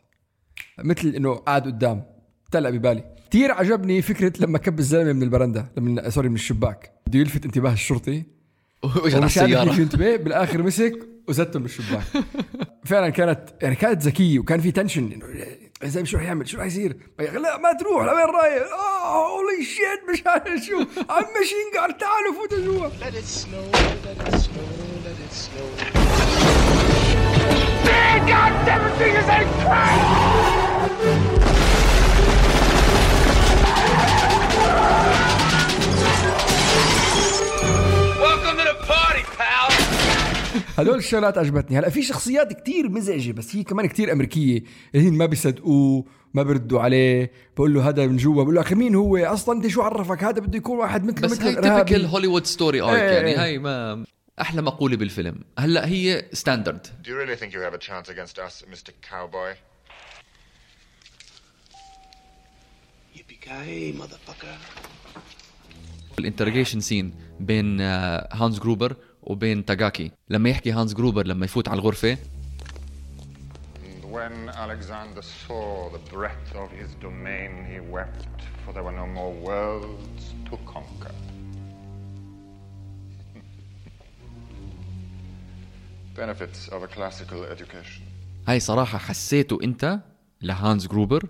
مثل 0.83 1.07
إنه 1.07 1.33
قاعد 1.35 1.65
قدام 1.65 2.03
علقت 2.51 2.71
ببالي. 2.71 3.03
كثير 3.29 3.51
عجبني 3.51 4.01
فكرة 4.01 4.33
لما 4.39 4.57
كب 4.57 4.79
الزلمة 4.79 5.13
من 5.13 5.23
البرندة 5.23 5.71
من 5.77 6.09
سوري 6.09 6.29
من 6.29 6.35
الشباك. 6.35 6.91
بده 7.07 7.19
يلفت 7.19 7.45
انتباه 7.45 7.73
الشرطي. 7.73 8.23
كيف 8.83 9.15
السيارة؟ 9.15 9.87
بالآخر 10.17 10.63
مسك 10.63 10.99
وزته 11.27 11.59
من 11.59 11.65
الشباك 11.65 12.03
فعلا 12.85 13.09
كانت 13.09 13.39
يعني 13.61 13.75
كانت 13.75 14.03
ذكية 14.03 14.39
وكان 14.39 14.59
في 14.59 14.71
tension 14.71 15.12
إنه 15.11 15.25
الزلمه 15.83 16.05
شو 16.05 16.17
رح 16.17 16.23
يعمل؟ 16.23 16.47
شو 16.47 16.57
رح 16.57 16.65
يصير؟ 16.65 16.97
لا 17.19 17.57
ما 17.57 17.73
تروح 17.73 18.03
لوين 18.03 18.25
رايح؟ 18.25 18.63
آه 18.73 19.27
holy 19.27 19.63
shit 19.65 20.10
مش 20.13 20.23
عارف 20.27 20.63
شو. 20.63 20.79
عم 21.09 21.23
ماشين 21.35 21.79
قال 21.79 21.97
تعالوا 21.97 22.33
فوتوا 22.33 22.59
جوا. 22.65 22.89
Let 22.89 23.13
it 23.13 23.27
snow, 23.27 23.65
let 23.73 24.17
it 31.41 31.46
هدول 40.88 40.97
الشغلات 40.97 41.38
عجبتني. 41.38 41.80
هلا 41.80 41.89
في 41.89 42.04
شخصيات 42.04 42.54
كتير 42.54 42.89
مزعجة 42.89 43.32
بس 43.32 43.56
هي 43.56 43.63
كمان 43.63 43.88
كتير 43.88 44.12
أمريكية. 44.12 44.63
اللي 44.95 45.10
هن 45.10 45.13
ما 45.13 45.26
بيصدقوه 45.26 46.06
ما 46.34 46.43
بيردوا 46.43 46.82
عليه. 46.82 47.32
بقول 47.56 47.73
له 47.73 47.89
هذا 47.89 48.08
من 48.08 48.17
جوا. 48.17 48.43
بقول 48.43 48.56
له 48.56 48.62
أخي 48.62 48.76
مين 48.76 48.95
هو؟ 48.95 49.17
أصلا 49.17 49.58
انت 49.58 49.67
شو 49.67 49.82
عرفك 49.82 50.23
هذا 50.23 50.41
بده 50.41 50.58
يكون 50.58 50.78
واحد 50.78 51.04
مثل 51.04 51.21
بس 51.21 51.32
مثل 51.32 51.43
هاي 51.43 51.56
typical 51.55 52.05
Hollywood 52.05 52.45
story 52.45 52.81
arc 52.81 52.99
يعني. 53.00 53.30
إيه. 53.30 53.43
هاي 53.43 53.58
ما 53.58 54.06
أحلى 54.41 54.62
مقولة 54.62 54.97
بالفيلم. 54.97 55.36
هلأ 55.60 55.88
هي 55.88 56.26
standard 56.33 56.88
Do 56.88 57.08
you 57.08 57.10
really 57.10 57.39
think 57.41 57.52
you 57.54 57.60
have 57.60 57.73
a 57.73 57.84
chance 57.88 58.10
against 58.10 58.38
us, 58.39 58.63
Mr. 58.71 58.91
Cowboy? 59.12 59.56
Motherfucker. 64.00 64.58
ال 66.19 66.24
interrogation 66.24 66.79
scene 66.79 67.13
بين 67.39 67.82
هانز 67.82 68.60
جروبر 68.60 68.95
وبين 69.27 69.65
تاغاكي. 69.65 70.11
لما 70.29 70.49
يحكي 70.49 70.71
هانز 70.71 70.93
جروبر 70.93 71.27
لما 71.27 71.45
يفوت 71.45 71.67
على 71.67 71.79
الغرفة. 71.79 72.17
And 72.17 74.03
when 74.11 74.49
Alexander 74.49 75.21
saw 75.21 75.89
the 75.95 76.01
breadth 76.15 76.51
of 76.63 76.69
his 76.81 76.89
domain, 77.07 77.51
he 77.71 77.79
wept, 77.95 78.39
for 78.63 78.71
there 78.73 78.83
were 78.87 78.97
no 79.03 79.07
more 79.19 79.33
worlds 79.47 80.23
to 80.49 80.53
conquer. 80.73 81.13
Benefits 86.21 86.59
of 86.69 86.79
a 86.83 86.87
classical 86.87 87.39
education. 87.45 88.03
هاي 88.47 88.59
صراحة 88.59 88.97
حسيته 88.97 89.59
انت 89.63 89.99
لهانز 90.41 90.87
جروبر 90.87 91.27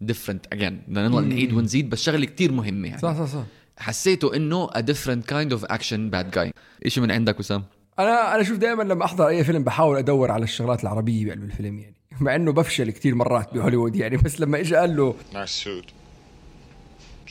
ديفرنت 0.00 0.46
اجين 0.52 0.82
بدنا 0.88 1.08
نضل 1.08 1.28
نعيد 1.28 1.52
ونزيد 1.52 1.90
بس 1.90 2.02
شغلة 2.02 2.26
كتير 2.26 2.52
مهمة 2.52 2.88
يعني. 2.88 3.00
صح 3.00 3.18
صح 3.18 3.24
صح. 3.24 3.44
حسيته 3.78 4.36
إنه 4.36 4.66
a 4.68 4.78
different 4.82 5.26
kind 5.32 5.52
of 5.58 5.64
action 5.72 6.10
bad 6.14 6.36
guy 6.38 6.50
إيش 6.84 6.98
من 6.98 7.10
عندك 7.10 7.40
وسام 7.40 7.64
أنا 7.98 8.34
أنا 8.34 8.42
شوف 8.42 8.58
دائما 8.58 8.82
لما 8.82 9.04
أحضر 9.04 9.28
أي 9.28 9.44
فيلم 9.44 9.64
بحاول 9.64 9.98
أدور 9.98 10.30
على 10.30 10.44
الشغلات 10.44 10.82
العربية 10.82 11.26
بقلب 11.26 11.44
الفيلم 11.44 11.78
يعني 11.78 11.94
مع 12.20 12.34
إنه 12.34 12.52
بفشل 12.52 12.90
كثير 12.90 13.14
مرات 13.14 13.54
بهوليوود 13.54 13.96
يعني 13.96 14.16
بس 14.16 14.40
لما 14.40 14.60
اجى 14.60 14.76
قال 14.76 14.96
له 14.96 15.14
Nice 15.32 15.64
suit. 15.64 15.86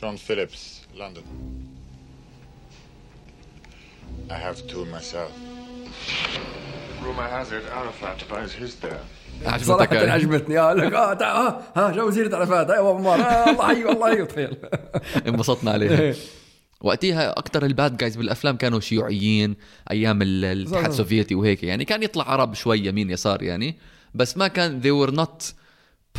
John 0.01 0.17
Phillips, 0.17 0.61
London. 1.01 1.23
I 4.29 4.37
have 4.47 4.57
two 4.71 4.85
myself. 4.85 5.31
Rumor 7.03 7.27
has 7.37 7.51
it 7.51 7.63
Arafat 7.79 8.19
buys 8.29 8.51
his 8.53 8.75
there. 8.85 9.03
عجبتك 9.45 9.93
هاي؟ 9.93 10.09
عجبتني. 10.09 10.59
آه 10.59 10.73
لك 10.73 10.93
آه 10.93 11.13
تعال 11.13 11.47
آه 11.47 11.61
ها 11.75 11.91
جو 11.91 12.07
وزيرة 12.07 12.35
عرفات 12.35 12.69
أيوه 12.69 12.95
عمار 12.95 13.19
آه 13.21 13.49
الله 13.51 13.67
حي 13.67 13.91
الله 13.91 14.15
حي 14.15 14.25
تخيل 14.25 14.57
انبسطنا 15.27 15.71
عليها. 15.71 16.15
وقتها 16.81 17.39
أكثر 17.39 17.65
ال 17.65 17.73
bad 17.73 17.97
guys 17.97 18.15
بالأفلام 18.15 18.57
كانوا 18.57 18.79
شيوعيين 18.79 19.55
أيام 19.91 20.21
ال- 20.21 20.45
الاتحاد. 20.45 20.85
السوفيتي 20.85 21.35
وهيك 21.35 21.63
يعني. 21.63 21.85
كان 21.85 22.03
يطلع 22.03 22.31
عرب 22.31 22.53
شوي 22.53 22.79
يمين 22.85 23.09
يسار 23.09 23.43
يعني. 23.43 23.75
بس 24.15 24.37
ما 24.37 24.47
كان 24.47 24.81
they 24.81 25.07
were 25.07 25.13
not 25.15 25.45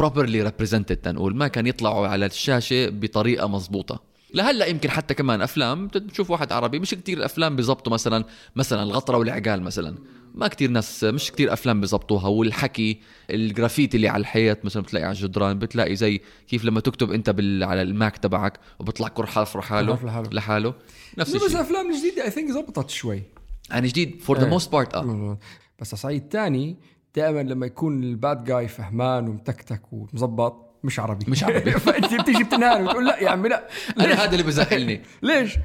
properly 0.03 0.49
represented 0.51 0.97
تنقول. 1.03 1.37
ما 1.37 1.49
كان 1.49 1.67
يطلعوا 1.67 2.09
على 2.09 2.27
الشاشة 2.27 2.89
بطريقة 2.89 3.49
مزبوطه 3.49 4.01
لهلأ 4.35 4.67
يمكن 4.67 4.91
حتى 4.91 5.15
كمان 5.15 5.43
أفلام 5.43 5.87
بتشوف 5.87 6.31
واحد 6.31 6.53
عربي 6.53 6.79
مش 6.79 6.91
كتير 6.91 7.19
الأفلام 7.19 7.57
بيزبطوا 7.57 7.93
مثلا 7.93 8.25
مثلا 8.57 8.83
الغطرة 8.83 9.17
والعقال 9.17 9.63
مثلا. 9.63 9.95
ما 10.37 10.49
كتير 10.49 10.71
ناس 10.71 11.05
مش 11.05 11.33
كتير 11.33 11.53
أفلام 11.53 11.81
بيزبطوها 11.81 12.29
والحكي 12.29 13.01
الجرافيتي 13.31 13.97
اللي 13.97 14.09
على 14.09 14.21
الحيط 14.21 14.65
مثلا 14.65 14.83
بتلاقي 14.83 15.05
على 15.05 15.13
الجدران 15.13 15.59
بتلاقي 15.59 15.97
زي 15.97 16.21
كيف 16.49 16.65
لما 16.65 16.81
تكتب 16.81 17.13
أنت 17.13 17.31
بال 17.31 17.65
على 17.65 17.83
الماك 17.83 18.17
تبعك 18.17 18.61
وبيطلع 18.79 19.09
كل 19.09 19.27
حرف 19.27 19.57
لحاله 19.57 19.99
لحاله. 20.05 20.31
لحاله 20.33 20.75
نفس 21.19 21.37
بس 21.37 21.43
الشيء 21.43 21.57
الافلام 21.57 21.91
الجديده 21.91 22.25
I 22.25 22.31
think 22.31 22.51
زبطت 22.51 22.91
شوي 22.91 23.23
يعني 23.71 23.89
جديد 23.89 24.23
for 24.23 24.39
the. 24.39 24.49
most 24.49 24.73
part 24.73 24.95
آه 24.95 25.39
بس 25.81 25.89
على 25.89 25.93
الصعيد 25.93 26.23
الثاني 26.23 26.77
دائما 27.15 27.43
لما 27.43 27.67
يكون 27.67 28.03
ال 28.05 28.15
bad 28.15 28.45
guy 28.45 28.69
فهمان 28.69 29.29
ومتكتك 29.29 29.93
ومظبط 29.93 30.81
مش 30.85 31.01
عربي 31.01 31.31
مش 31.31 31.45
عربي. 31.45 31.71
فأنت 31.87 32.15
بتيجي 32.15 32.45
بتنهار 32.45 32.83
وتقول 32.83 33.07
لا 33.07 33.19
يا 33.19 33.29
عمي 33.31 33.49
لا 33.49 33.69
أنا 34.01 34.15
هذا 34.15 34.33
اللي 34.33 34.43
بزعلني 34.43 35.03
ليش؟ 35.23 35.59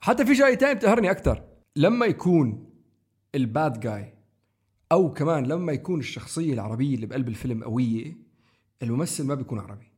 حتى 0.00 0.26
في 0.26 0.34
شيء 0.34 0.54
ثاني 0.54 0.74
بتقهرني 0.74 1.10
أكثر 1.10 1.42
لما 1.76 2.06
يكون 2.06 2.66
ال 3.34 3.45
bad 3.45 3.80
guy 3.80 4.15
أو 4.92 5.12
كمان 5.12 5.46
لما 5.46 5.72
يكون 5.72 6.00
الشخصية 6.00 6.52
العربية 6.52 6.94
اللي 6.94 7.06
بقلب 7.06 7.28
الفيلم 7.28 7.64
قوية 7.64 8.16
الممثل 8.82 9.24
ما 9.24 9.34
بيكون 9.34 9.58
عربي. 9.58 9.92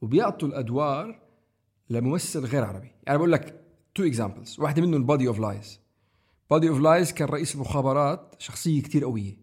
وبيعطوا 0.00 0.48
الأدوار 0.48 1.20
لممثل 1.90 2.44
غير 2.44 2.64
عربي. 2.64 2.90
يعني 3.06 3.18
بقول 3.18 3.32
لك 3.32 3.60
two 3.94 4.04
examples 4.04 4.60
واحدة 4.60 4.82
منهم 4.82 4.94
ال 4.94 5.01
Body 5.01 5.28
of 5.28 5.38
Lies 5.38 5.80
Body 6.50 6.68
of 6.68 6.80
Lies 6.80 7.12
كان 7.12 7.28
رئيس 7.28 7.54
المخابرات 7.54 8.34
شخصية 8.38 8.82
كتير 8.82 9.04
قوية. 9.04 9.36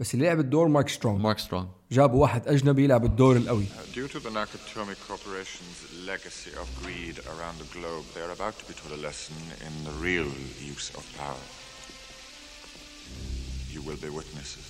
بس 0.00 0.14
اللي 0.14 0.26
لعب 0.26 0.40
الدور 0.40 0.68
مارك 0.68 0.88
سترونج. 0.88 1.20
مارك 1.20 1.38
سترونج. 1.38 1.68
جابوا 1.90 2.22
واحد 2.22 2.48
أجنبي 2.48 2.84
يلعب 2.84 3.04
الدور 3.04 3.36
القوي. 3.36 3.64
Uh, 3.66 3.94
due 3.94 4.08
to 4.08 4.18
the 4.20 4.30
Nakatomi 4.30 4.96
Corporation's 5.08 5.78
legacy 6.06 6.52
of 6.62 6.66
greed 6.82 7.18
around 7.32 7.56
the 7.58 7.78
globe, 7.78 8.04
they 8.14 8.20
are 8.20 8.32
about 8.32 8.58
to 8.58 8.64
be 8.68 8.74
taught 8.74 8.98
a 8.98 9.02
lesson 9.08 9.36
in 9.66 9.74
the 9.88 9.94
real 10.06 10.30
use 10.74 10.88
of 10.98 11.04
power. 11.18 11.44
You 13.76 13.78
will 13.78 14.00
be 14.06 14.10
witnesses. 14.18 14.66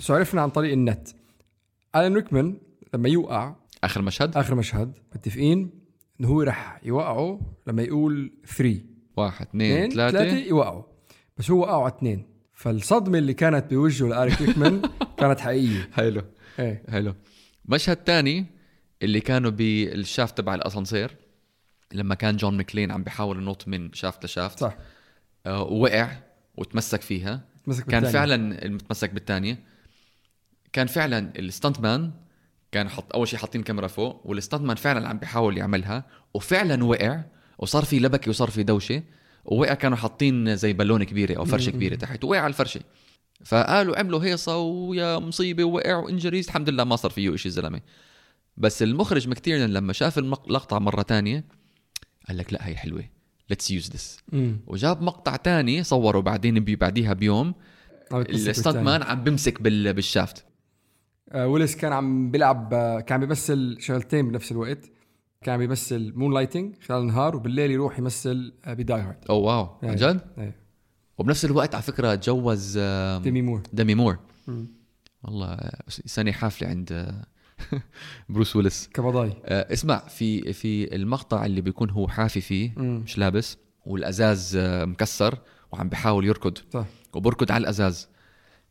so 0.00 0.14
عرفنا 0.14 0.42
عن 0.42 0.50
طريق 0.50 0.72
النت. 0.72 1.08
آلان 1.96 2.14
ريكمان 2.14 2.56
لما 2.94 3.08
يوقع 3.08 3.54
آخر 3.84 4.02
مشهد؟ 4.02 4.36
آخر 4.36 4.54
مشهد 4.54 4.92
متفقين 5.14 5.70
إنه 6.20 6.28
هو 6.28 6.42
رح 6.42 6.80
يوقعه 6.82 7.40
لما 7.66 7.82
يقول 7.82 8.32
3 8.46 8.80
واحد 9.16 9.46
اثنين 9.46 9.90
ثلاثة. 9.90 10.18
ثلاثة 10.18 10.36
يوقعوا. 10.38 10.82
بس 11.38 11.50
هو 11.50 11.58
وقعوا 11.60 11.82
على 11.84 11.92
اثنين. 11.96 12.26
فالصدمة 12.52 13.18
اللي 13.18 13.34
كانت 13.34 13.70
بوجهه 13.70 14.08
لآلان 14.08 14.42
ريكمان 14.42 14.82
كانت 15.18 15.40
حقيقية. 15.40 15.90
حلو. 15.92 16.22
إيه. 16.58 16.82
حلو. 16.90 17.14
مشهد 17.64 17.96
تاني 17.96 18.46
اللي 19.02 19.20
كانوا 19.20 19.50
بالشافت 19.50 20.38
تبع 20.38 20.54
الأسانسير 20.54 21.16
لما 21.92 22.14
كان 22.14 22.36
جون 22.36 22.56
ماكلين 22.56 22.90
عم 22.90 23.02
بيحاول 23.02 23.42
ينط 23.42 23.68
من 23.68 23.92
شافت 23.92 24.24
لشافت 24.24 24.58
صح. 24.58 24.76
آه 25.46 25.62
ووقع 25.62 26.10
وتمسك 26.56 27.00
فيها. 27.00 27.44
تمسك 27.66 27.86
كان. 27.86 28.04
فعلا 28.04 28.64
المتمسك 28.64 29.10
بالثانية. 29.10 29.58
كان 30.72 30.86
فعلا 30.86 31.32
الستانت 31.38 31.80
مان 31.80 32.12
كان 32.72 32.88
حط 32.88 33.12
أول 33.14 33.28
شيء 33.28 33.38
حاطين 33.38 33.62
كاميرا 33.62 33.86
فوق 33.86 34.26
والستانت 34.26 34.62
مان 34.62 34.76
فعلا 34.76 35.08
عم 35.08 35.18
بيحاول 35.18 35.58
يعملها 35.58 36.04
وفعلا 36.34 36.84
وقع 36.84 37.24
وصار 37.58 37.84
في 37.84 37.98
لبكة 37.98 38.28
وصار 38.28 38.50
في 38.50 38.62
دوشة 38.62 39.02
ووقع 39.44 39.74
كانوا 39.74 39.96
حاطين 39.96 40.56
زي 40.56 40.72
بالونه 40.72 41.04
كبيرة 41.04 41.36
أو 41.38 41.44
فرشة 41.44 41.70
كبيرة 41.70 41.94
تحت 41.94 42.24
وقع 42.24 42.38
على 42.40 42.50
الفرشة. 42.50 42.80
فقالوا 43.44 43.98
عملوا 43.98 44.24
هيصة 44.24 44.56
ويا 44.56 45.18
مصيبة 45.18 45.64
ووقع 45.64 45.96
وانجرح 45.96 46.46
الحمد 46.46 46.68
لله 46.68 46.84
ما 46.84 46.96
صار 46.96 47.10
فيه 47.10 47.36
شيء 47.36 47.46
الزلمه 47.46 47.80
بس 48.56 48.82
المخرج 48.82 49.28
ماكتيرنن 49.28 49.70
لما 49.70 49.92
شاف 49.92 50.18
المقطع 50.18 50.78
مرة 50.78 51.02
تانية 51.02 51.44
قال 52.28 52.38
لك 52.38 52.52
لا 52.52 52.66
هي 52.66 52.76
حلوة. 52.76 53.04
let's 53.50 53.70
use 53.70 53.90
this 53.90 54.18
وجاب 54.66 55.02
مقطع 55.02 55.36
تاني 55.36 55.82
صوره 55.82 56.20
بعدين 56.20 56.60
بي 56.60 56.76
بعديها 56.76 57.12
بيوم. 57.12 57.54
بتمسك 58.12 58.48
ال 58.48 58.53
stunt 58.53 58.76
man 58.76 59.02
عم 59.02 59.24
بمسك 59.24 59.62
بال 59.62 59.92
بال 59.92 60.05
shaft. 60.05 60.44
آه 61.32 61.46
ويليس 61.46 61.76
كان 61.76 61.92
عم 61.92 62.30
بيلعب 62.30 62.74
آه، 62.74 63.00
كان 63.00 63.20
بيمثل 63.20 63.76
شغلتين 63.80 64.28
بنفس 64.28 64.52
الوقت. 64.52 64.90
كان 65.44 65.58
بيمثل 65.58 66.12
Moonlighting 66.16 66.74
خلال 66.86 67.00
النهار 67.00 67.36
وبالليل 67.36 67.70
يروح 67.70 67.98
يمثل 67.98 68.52
آه، 68.64 68.74
ب 68.74 68.80
Die 68.80 69.00
Hard 69.00 69.24
oh 69.30 69.58
wow 69.58 69.90
عن 69.90 69.96
جد؟ 69.96 70.20
إيه. 70.38 70.56
وبنفس 71.18 71.44
الوقت 71.44 71.74
على 71.74 71.82
فكرة 71.82 72.14
تجوز 72.14 72.78
ديمي 73.22 73.42
مور 73.42 73.62
ديمي 73.72 73.94
مور 73.94 74.18
والله 75.24 75.46
آه، 75.46 75.82
سنه 75.88 76.32
حافله 76.32 76.68
عند 76.68 76.92
آه، 76.92 77.24
بروس 78.28 78.56
ويلس 78.56 78.88
قبضاي. 78.94 79.32
آه، 79.44 79.72
اسمع 79.72 79.98
في 79.98 80.52
في 80.52 80.94
المقطع 80.96 81.46
اللي 81.46 81.60
بيكون 81.60 81.90
هو 81.90 82.08
حافي 82.08 82.40
فيه 82.40 82.72
مش 82.78 83.18
لابس 83.18 83.58
والأزاز 83.86 84.56
آه، 84.56 84.84
مكسر 84.84 85.38
وعم 85.72 85.88
بحاول 85.88 86.24
يركض. 86.26 86.58
صح. 86.72 86.84
وبركض 87.14 87.52
على 87.52 87.62
الأزاز. 87.62 88.08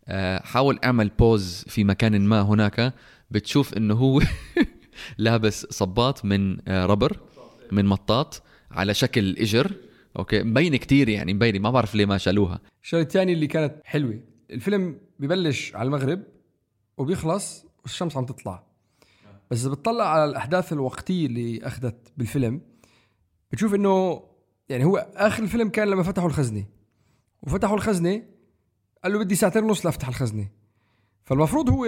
آه، 0.08 0.42
حاول 0.42 0.80
اعمل 0.84 1.10
pause 1.20 1.66
في 1.68 1.84
مكان 1.84 2.22
ما 2.22 2.42
هناك. 2.42 2.94
بتشوف 3.32 3.74
إنه 3.78 3.94
هو 3.94 4.22
لابس 5.18 5.66
صباط 5.70 6.26
من 6.26 6.70
آه، 6.70 6.86
rubber 6.86 7.18
من 7.72 7.86
مطاط 7.86 8.44
على 8.72 8.94
شكل 8.94 9.38
إجر. 9.38 9.72
أوكي؟ 10.18 10.44
مبينه 10.44 10.78
كتير 10.78 11.10
يعني 11.10 11.34
مبينه 11.34 11.60
ما 11.60 11.72
بعرف 11.72 11.96
ليه 11.96 12.06
ما 12.06 12.18
شالوها. 12.18 12.60
الشغلة 12.84 13.04
الثانية 13.04 13.34
اللي 13.34 13.48
كانت 13.48 13.76
حلوة 13.84 14.20
الفيلم 14.52 14.98
ببلش 15.20 15.76
على 15.76 15.88
المغرب 15.88 16.24
وبيخلص 16.98 17.66
والشمس 17.84 18.18
عم 18.18 18.26
تطلع. 18.26 18.64
بس 19.52 19.62
إذا 19.62 19.70
بتطلع 19.70 20.10
على 20.14 20.26
الأحداث 20.26 20.74
الوقتية 20.74 21.26
اللي 21.26 21.68
أخذت 21.68 22.12
بالفيلم 22.18 22.62
بتشوف 23.52 23.74
إنه 23.76 24.24
يعني 24.70 24.86
هو 24.86 24.98
آخر 25.16 25.44
الفيلم 25.44 25.70
كان 25.70 25.88
لما 25.88 26.04
فتحوا 26.04 26.28
الخزنة. 26.28 26.66
وفتحوا 27.42 27.76
الخزنة 27.76 28.24
قال 29.04 29.14
له 29.14 29.20
بدي 29.20 29.36
ساعتين 29.36 29.64
ونص 29.64 29.86
لأفتح 29.86 30.08
الخزنة. 30.08 30.48
فالمفروض 31.26 31.70
هو 31.70 31.88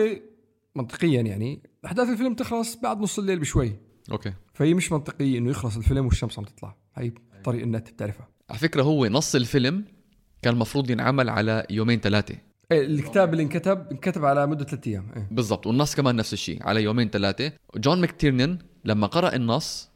منطقيا 0.76 1.22
يعني 1.22 1.64
أحداث 1.86 2.10
الفيلم 2.10 2.34
تخلص 2.34 2.76
بعد 2.76 3.00
نص 3.00 3.20
الليل 3.20 3.40
بشوي. 3.40 3.80
أوكي. 4.12 4.34
فهي 4.54 4.74
مش 4.74 4.92
منطقية 4.92 5.38
إنه 5.38 5.50
يخلص 5.50 5.78
الفيلم 5.78 6.06
والشمس 6.06 6.40
عم 6.40 6.46
تطلع. 6.46 6.76
هي 6.96 7.12
طريق 7.44 7.62
النت 7.62 7.92
بتعرفها. 7.92 8.28
على 8.50 8.60
فكرة 8.60 8.84
هو 8.84 9.06
نص 9.06 9.36
الفيلم 9.36 9.86
كان 10.42 10.54
المفروض 10.54 10.90
ينعمل 10.90 11.30
على 11.30 11.66
يومين 11.70 12.00
ثلاثة. 12.00 12.36
الكتاب 12.72 13.32
اللي 13.34 13.44
انكتب 13.44 13.88
انكتب 13.92 14.26
على 14.26 14.48
مدة 14.48 14.66
ثلاث 14.66 14.88
أيام 14.88 15.08
إيه. 15.16 15.28
بالضبط 15.32 15.68
والنص 15.68 15.96
كمان 15.96 16.16
نفس 16.16 16.34
الشيء 16.34 16.64
على 16.64 16.84
يومين 16.84 17.10
ثلاثة 17.10 17.52
جون 17.76 18.02
ماكتيرنن 18.02 18.58
لما 18.86 19.08
قرأ 19.08 19.36
النص 19.36 19.90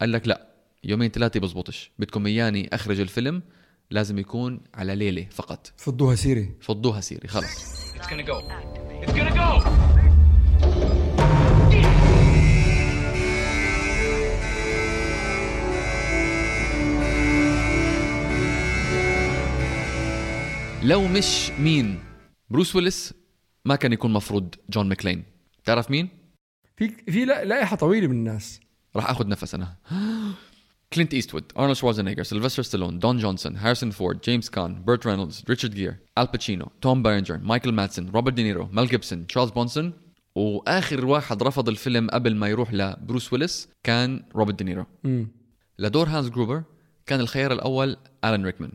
قال 0.00 0.12
لك 0.12 0.28
لا 0.28 0.46
يومين 0.84 1.10
ثلاثة 1.10 1.40
بزبطش 1.40 1.90
بدكم 1.98 2.26
إياني 2.26 2.68
أخرج 2.72 3.00
الفيلم 3.00 3.42
لازم 3.90 4.18
يكون 4.18 4.60
على 4.74 4.94
ليلة 4.94 5.26
فقط 5.30 5.72
فضوها 5.76 6.14
سيرة 6.14 6.50
فضوها 6.60 7.00
سيرة 7.00 7.28
خلص 7.28 7.82
It's 7.94 8.06
gonna 8.06 8.22
go. 8.22 8.42
It's 9.02 9.12
gonna 9.12 9.34
go! 9.34 10.01
لو 20.84 21.08
مش 21.08 21.50
مين؟ 21.50 22.00
بروس 22.50 22.76
ويلس 22.76 23.14
ما 23.64 23.76
كان 23.76 23.92
يكون 23.92 24.12
مفروض 24.12 24.54
جون 24.70 24.88
ماكلين 24.88 25.24
تعرف 25.64 25.90
مين؟ 25.90 26.08
في 26.76 26.88
في 26.88 27.24
لا- 27.24 27.44
لائحة 27.44 27.76
طويلة 27.76 28.06
من 28.06 28.12
الناس. 28.16 28.60
راح 28.96 29.10
آخذ 29.10 29.28
نفس 29.28 29.54
أنا. 29.54 29.76
كلينت 30.92 31.14
إيستوود 31.14 31.44
أرنولد 31.58 31.76
شوارزنيجر 31.76 32.22
سيلفستر 32.22 32.62
ستالون 32.62 32.98
دون 32.98 33.18
جونسون 33.18 33.56
هاريسون 33.56 33.90
فورد 33.90 34.20
جيمس 34.20 34.50
كان 34.50 34.84
بيرت 34.84 35.06
رينولدز 35.06 35.44
ريتشارد 35.48 35.74
جير 35.74 35.96
آل 36.20 36.22
باتشينو 36.22 36.70
توم 36.80 37.02
بارنجر 37.02 37.38
مايكل 37.38 37.72
مادسن 37.72 38.08
روبرت 38.08 38.34
دينيرو 38.34 38.68
ميل 38.72 38.86
جيبسون 38.86 39.26
تشارلز 39.26 39.50
برونسون. 39.50 39.92
وآخر 40.34 41.06
واحد 41.06 41.42
رفض 41.42 41.68
الفيلم 41.68 42.10
قبل 42.10 42.34
ما 42.36 42.48
يروح 42.48 42.72
لبروس 42.74 43.32
ويلس 43.32 43.68
كان 43.82 44.24
روبرت 44.36 44.54
دينيرو. 44.58 44.86
مم. 45.04 45.28
لدور 45.78 46.08
هانز 46.08 46.28
جروبر 46.28 46.62
كان 47.06 47.20
الخيار 47.20 47.52
الأول 47.52 47.96
الان 48.24 48.44
ريكمان. 48.44 48.70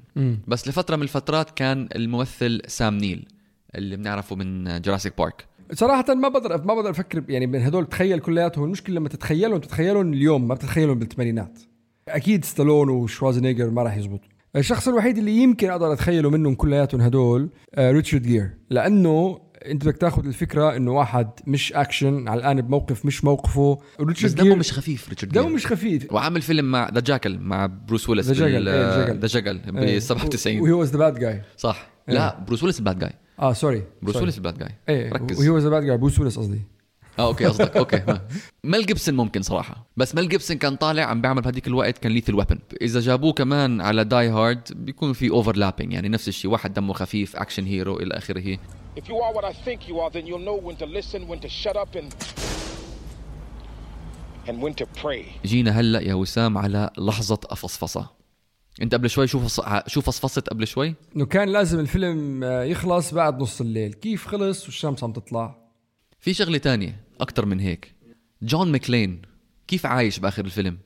بس 0.47 0.67
لفترة 0.67 0.95
من 0.95 1.03
الفترات 1.03 1.51
كان 1.51 1.89
الممثل 1.95 2.61
سام 2.67 2.97
نيل 2.97 3.27
اللي 3.75 3.95
بنعرفه 3.97 4.35
من 4.35 4.81
Jurassic 4.81 5.17
Park 5.17 5.45
صراحة 5.73 6.13
ما 6.13 6.27
بقدر 6.27 6.65
ما 6.65 6.73
بقدر 6.73 6.89
أفكر 6.89 7.23
يعني 7.29 7.47
من 7.47 7.61
هدول 7.61 7.85
تخيل 7.85 8.19
كلياتهم 8.19 8.63
المشكلة 8.63 8.95
لما 8.95 9.09
تتخيلهم 9.09 9.59
تتخيلهم 9.59 10.13
اليوم 10.13 10.47
ما 10.47 10.53
بتتخيلهم 10.53 10.99
بالثمانينات. 10.99 11.59
أكيد 12.09 12.45
ستالون 12.45 12.89
وشوارزنيجر 12.89 13.69
ما 13.69 13.83
راح 13.83 13.97
يزبطوا. 13.97 14.29
الشخص 14.55 14.87
الوحيد 14.87 15.17
اللي 15.17 15.37
يمكن 15.37 15.69
أقدر 15.69 15.93
أتخيله 15.93 16.29
منهم 16.29 16.55
كلياتهم 16.55 17.01
هدول 17.01 17.49
آه 17.75 17.91
ريتشارد 17.91 18.23
جير 18.23 18.49
لأنه 18.69 19.39
انت 19.65 19.85
بدك 19.85 19.97
تاخذ 19.97 20.25
الفكرة 20.25 20.75
انه 20.75 20.91
واحد 20.91 21.29
مش 21.47 21.73
اكشن 21.73 22.27
على 22.27 22.39
الان 22.39 22.61
بموقف 22.61 23.05
مش 23.05 23.23
موقفه. 23.23 23.79
بس 23.99 24.31
دمه 24.31 24.55
مش 24.55 24.71
خفيف 24.71 25.09
ريتشارد 25.09 25.33
دمه 25.33 25.49
مش 25.49 25.67
خفيف. 25.67 26.13
وعامل 26.13 26.41
فيلم 26.41 26.71
مع 26.71 26.89
The 26.89 26.99
Jackal 26.99 27.39
مع 27.39 27.65
بروس 27.65 28.09
ويلس 28.09 28.27
The 28.27 28.33
Jackal. 28.33 28.39
The 29.19 29.27
Jackal 29.27 29.57
ب 29.57 29.99
97 29.99 30.59
و 30.59 30.71
he 30.71 30.79
was 30.79 30.91
the 30.91 30.97
bad 30.97 31.19
guy 31.19 31.41
صح. 31.57 31.89
لا 32.07 32.39
بروس 32.47 32.63
ويلس 32.63 32.79
ال 32.79 32.84
bad 32.84 32.99
guy 32.99 33.13
آه 33.39 33.53
sorry 33.53 33.83
بروس 34.01 34.15
ويلس 34.15 34.37
ال 34.37 34.42
bad 34.42 34.57
guy 34.57 34.75
إيه 34.89 35.13
ركز. 35.13 35.39
وهي 35.39 35.49
واز 35.49 35.63
ذا 35.63 35.69
باد 35.69 35.83
جاي 35.83 35.97
بروس 35.97 36.19
ويلس 36.19 36.39
قصدي. 36.39 36.61
آه 37.19 37.27
أوكي 37.27 37.45
قصدك 37.45 37.77
أوكي. 37.77 38.03
ميل 38.63 38.85
جيبسون 38.85 39.15
ممكن 39.15 39.41
صراحة. 39.41 39.87
بس 39.97 40.15
ميل 40.15 40.29
جيبسون 40.29 40.57
كان 40.57 40.75
طالع 40.75 41.03
عم 41.03 41.21
بيعمل 41.21 41.41
بهذيك 41.41 41.67
الوقت 41.67 41.97
كان 41.97 42.11
Lethal 42.11 42.35
Weapon 42.35 42.59
إذا 42.81 42.99
جابوه 42.99 43.33
كمان 43.33 43.81
على 43.81 44.03
Die 44.03 44.29
Hard 44.29 44.61
بيكون 44.75 45.13
في 45.13 45.29
overlapping 45.29 45.93
يعني 45.93 46.09
نفس 46.09 46.27
الشيء 46.27 46.51
واحد 46.51 46.73
دمه 46.73 46.93
خفيف 46.93 47.35
action 47.35 47.65
hero 47.65 47.99
إلى 47.99 48.17
آخره. 48.17 48.57
If 48.97 49.07
you 49.09 49.17
are 49.25 49.31
what 49.37 49.45
I 49.45 49.53
think 49.53 49.79
you 49.89 49.99
are, 50.03 50.09
then 50.09 50.25
you'll 50.25 50.47
know 50.49 50.57
when 50.67 50.75
to 50.81 50.87
listen, 50.97 51.19
when 51.27 51.39
to 51.45 51.49
shut 51.61 51.75
up, 51.83 51.91
and 51.99 52.09
and 54.47 54.61
when 54.61 54.73
to 54.73 54.85
pray. 55.01 55.25
جينا 55.45 55.71
هلأ 55.71 55.99
يا 55.99 56.13
وسام 56.13 56.57
على 56.57 56.91
لحظة 56.97 57.39
فصفصة. 57.45 58.09
أنت 58.81 58.93
قبل 58.93 59.09
شوي 59.09 59.27
شو 59.27 59.39
فص... 59.39 59.61
شو 59.87 60.01
فصفصت 60.01 60.49
قبل 60.49 60.67
شوي؟ 60.67 60.95
إنه 61.15 61.25
كان 61.25 61.49
لازم 61.49 61.79
الفيلم 61.79 62.43
آه، 62.43 62.63
يخلص 62.63 63.13
بعد 63.13 63.41
نص 63.41 63.61
الليل. 63.61 63.93
كيف 63.93 64.27
خلص 64.27 64.65
والشمس 64.65 65.03
عم 65.03 65.13
تطلع؟ 65.13 65.55
في 66.19 66.33
شغلة 66.33 66.57
تانية 66.57 67.03
أكتر 67.21 67.45
من 67.45 67.59
هيك. 67.59 67.95
جون 68.41 68.71
ماكلين 68.71 69.21
كيف 69.67 69.85
عايش 69.85 70.19
بآخر 70.19 70.45
الفيلم؟ 70.45 70.77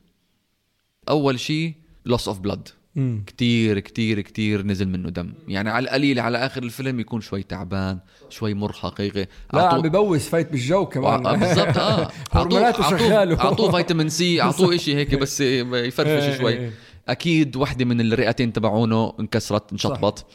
أول 1.10 1.40
شيء 1.40 1.74
loss 2.06 2.28
of 2.28 2.40
blood 2.40 2.70
مم. 2.96 3.24
كتير 3.28 3.80
كتير 3.80 4.22
كتير 4.22 4.62
نزل 4.66 4.88
منه 4.88 5.10
دم 5.10 5.34
يعني 5.48 5.70
على 5.70 5.84
القليل 5.84 6.20
على 6.20 6.38
آخر 6.38 6.64
الفيلم 6.64 7.00
يكون 7.00 7.22
شوي 7.22 7.44
تعبان 7.44 8.00
شوي 8.30 8.54
مرهق 8.54 9.02
لا 9.02 9.28
عطوه- 9.54 9.74
عم 9.74 9.82
boss 9.82 10.30
fight 10.30 10.52
بالجو 10.52 10.86
كمان 10.86 11.26
آه، 11.26 11.36
بالضبط 11.36 11.78
آه 11.78 12.12
هرموناته 12.32 12.84
اعطوه 12.84 12.98
شغلة 12.98 13.40
أعطوه 13.40 13.72
فيتامين 13.72 14.10
سي 14.10 14.42
أعطوه 14.42 14.78
شيء 14.78 14.96
هيك 14.96 15.16
بس 15.16 15.42
إيه، 15.42 15.64
يفرفش 15.76 16.38
شوي 16.38 16.54
إيه. 16.54 16.72
أكيد 17.10 17.56
وحدة 17.56 17.86
من 17.86 18.02
الرئتين 18.02 18.54
تبعونه 18.54 19.14
انكسرت 19.20 19.72
انشطبت. 19.72 20.26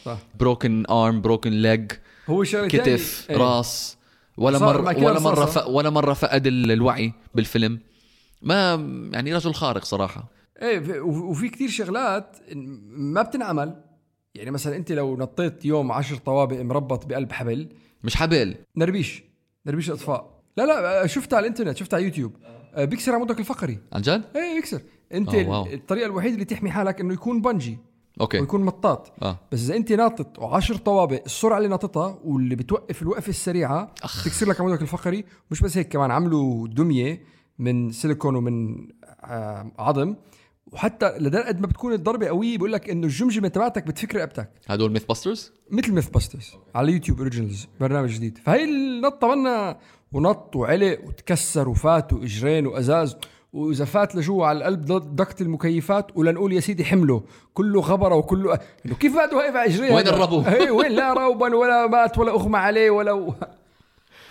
broken 0.41 0.85
arm 0.91 1.21
broken 1.21 1.51
leg 1.53 1.93
هو 2.31 2.45
كتف. 2.69 3.27
إيه. 3.31 3.37
راس. 3.37 3.97
ولا 4.37 4.59
مرة 4.59 4.83
ولا 5.05 5.21
مرة. 5.21 5.69
ولا 5.69 5.91
مرة 5.91 6.13
فقد 6.13 6.47
ال- 6.47 6.71
الوعي 6.73 7.13
بالفيلم 7.35 7.79
ما 8.43 8.75
يعني 9.13 9.35
رجل 9.35 9.55
خارق 9.55 9.85
صراحة 9.85 10.36
إيه 10.63 10.79
في- 10.81 11.01
وفي 11.01 11.49
كثير 11.49 11.69
شغلات 11.69 12.37
ما 12.89 13.23
بتنعمل. 13.23 13.83
يعني 14.35 14.51
مثلا 14.51 14.77
أنت 14.77 14.93
لو 14.93 15.17
نطيت 15.17 15.65
يوم 15.65 15.93
عشر 15.93 16.17
طوابق 16.17 16.61
مربط 16.61 17.07
بقلب 17.07 17.33
حبل. 17.33 17.69
مش 18.05 18.17
حبل. 18.17 18.55
نربيش. 18.77 19.23
نربيش 19.67 19.91
إطفاء. 19.91 20.31
لا 20.57 20.67
لا 20.67 21.07
شفتها 21.07 21.37
على 21.37 21.45
الإنترنت 21.47 21.77
شفتها 21.77 21.97
على 21.97 22.05
يوتيوب. 22.07 22.33
آه، 22.75 22.85
بيكسر 22.85 23.15
عمودك 23.15 23.41
الفقري. 23.41 23.79
عن 23.93 24.01
جد؟ 24.01 24.23
إيه 24.37 24.55
بيكسر 24.55 24.81
أنت 25.15 25.35
آه،. 25.35 25.67
الطريقة 25.73 26.07
الوحيدة 26.07 26.35
اللي 26.35 26.45
تحمي 26.45 26.71
حالك 26.71 27.01
إنه 27.01 27.15
يكون 27.15 27.41
bungee. 27.41 27.79
أوكي. 28.21 28.41
ويكون 28.41 28.65
مطاط. 28.65 29.13
آه. 29.23 29.39
بس 29.53 29.65
إذا 29.65 29.77
أنت 29.77 29.93
ناطط 29.93 30.39
وعشر 30.39 30.77
طوابق 30.77 31.23
السرعة 31.27 31.59
اللي 31.59 31.69
ناططها 31.69 32.19
واللي 32.25 32.57
بتوقف 32.57 33.03
الوقفة 33.03 33.29
السريعة 33.31 33.95
أخ. 34.03 34.25
تكسر 34.25 34.49
لك 34.49 34.61
عمودك 34.61 34.83
الفقري. 34.83 35.25
مش 35.51 35.61
بس 35.61 35.77
هيك 35.79 35.89
كمان 35.89 36.11
عملوا 36.11 36.69
دمية 36.69 37.23
من 37.59 37.91
سيليكون 37.93 38.37
ومن 38.37 38.87
آه، 39.25 39.73
عظم. 39.79 40.15
وحتى 40.73 41.19
لدرجة 41.19 41.61
ما 41.61 41.67
بتكون 41.67 41.93
الضربه 41.93 42.27
قويه 42.27 42.57
بيقول 42.57 42.73
لك 42.73 42.91
إنه 42.91 43.07
الجمجمة 43.07 43.49
تبعتك 43.49 43.87
بتفك 43.87 44.15
رقبتك. 44.15 44.51
هدول 44.69 44.93
ميث 44.93 45.05
باسترز 45.05 45.53
مثل 45.71 45.93
ميث 45.93 46.09
باسترز 46.09 46.53
على 46.75 46.93
يوتيوب 46.93 47.19
Originals 47.19 47.67
برنامج 47.81 48.11
جديد. 48.11 48.39
فهي 48.39 48.65
النطة 48.65 49.35
منا 49.35 49.79
ونط 50.13 50.57
وعلق 50.57 50.99
وتكسر 51.05 51.69
وفات 51.69 52.13
وإجرين 52.13 52.67
وأزاز. 52.67 53.17
وإذا 53.53 53.85
فات 53.85 54.15
لجوا 54.15 54.47
على 54.47 54.59
القلب 54.59 54.85
ضغط 54.93 55.41
المكيفات 55.41 56.17
ولنقول 56.17 56.53
يا 56.53 56.61
سيدي 56.61 56.85
حمله. 56.85 57.23
كله 57.55 57.81
غبرة 57.81 58.15
وكله 58.15 58.59
إنه 58.87 58.95
كيف 58.95 59.17
بعده 59.17 59.37
واقف 59.37 59.57
على 59.57 59.71
اجريه 59.71 59.95
وين؟ 59.95 60.09
الربو؟ 60.09 60.41
إيه، 60.49 60.71
وين؟ 60.71 60.93
لا 60.93 61.13
ربو 61.13 61.55
ولا 61.55 61.87
مات 61.87 62.19
ولا 62.19 62.33
أغمى 62.33 62.59
عليه 62.59 62.91
ولا 62.91 63.13
و... 63.13 63.35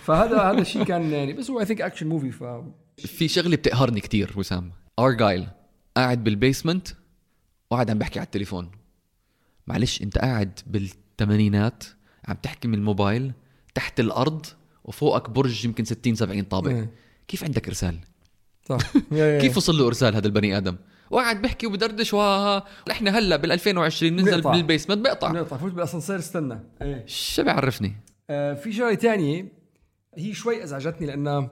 فهذا 0.02 0.38
هذا 0.38 0.60
الشيء 0.60 0.84
كان 0.84 1.12
يعني. 1.12 1.32
بس 1.32 1.50
هو 1.50 1.60
I 1.60 1.64
think 1.64 1.80
action 1.80 2.06
movie 2.06 2.30
ف 2.30 2.44
في 2.96 3.28
شغلة 3.28 3.56
بتقهرني 3.56 4.00
كتير 4.00 4.34
وسام. 4.36 4.70
ارجايل 4.98 5.46
قاعد 5.96 6.24
بال 6.24 6.37
basement 6.37 6.88
وقاعد 7.70 7.90
عم 7.90 7.98
بحكي 7.98 8.18
على 8.18 8.26
التليفون. 8.26 8.70
معلش 9.66 10.02
انت 10.02 10.18
قاعد 10.18 10.60
بالثمانينات 10.66 11.84
عم 12.28 12.36
تحكي 12.42 12.68
من 12.68 12.74
الموبايل 12.74 13.32
تحت 13.74 14.00
الأرض 14.00 14.46
وفوقك 14.84 15.30
برج 15.30 15.64
يمكن 15.64 15.84
60 15.84 16.14
70 16.14 16.42
طابق. 16.42 16.70
إيه. 16.70 16.90
كيف 17.28 17.44
عندك 17.44 17.68
إرسال؟ 17.68 17.98
صح. 18.68 18.78
كيف 19.42 19.56
وصل 19.56 19.78
له 19.78 19.86
إرسال 19.86 20.14
هذا 20.14 20.26
البني 20.26 20.56
آدم؟ 20.56 20.76
وقاعد 21.10 21.42
بحكي 21.42 21.66
وبدردش 21.66 22.14
إحنا 22.90 23.18
هلأ 23.18 23.36
بال 23.36 23.52
2020 23.52 24.16
ننزل. 24.16 24.40
بالبيسمنت 24.40 24.98
بيقطع 24.98 25.32
نقطع 25.32 25.56
فوت 25.56 25.72
بالاسانسير 25.72 26.18
استنى. 26.18 26.60
إيه. 26.82 27.06
شو 27.06 27.42
بيعرفني؟ 27.42 27.96
آه، 28.30 28.54
في 28.54 28.72
شغلة 28.72 28.94
تانية 28.94 29.52
هي 30.14 30.34
شوي 30.34 30.64
أزعجتني 30.64 31.06
لأنها 31.06 31.50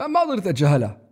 ما 0.00 0.20
قدرت 0.20 0.46
أتجاهلها. 0.46 1.05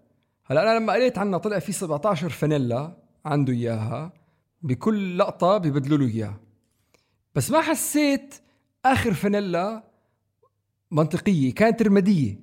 هلا 0.47 0.63
أنا 0.63 0.79
لما 0.79 0.93
قريت 0.93 1.19
عنها 1.19 1.39
طلع 1.39 1.59
في 1.59 1.73
17 1.73 2.29
فانيلا 2.29 2.97
عنده 3.25 3.53
إياها 3.53 4.13
بكل 4.63 5.19
لقطة 5.19 5.59
ببدلوا 5.59 5.99
له 5.99 6.07
إياها. 6.07 6.41
بس 7.35 7.51
ما 7.51 7.61
حسيت 7.61 8.35
آخر 8.85 9.15
فانيلا 9.15 9.85
منطقية 10.91 11.55
كانت 11.55 11.83
رمادية. 11.83 12.41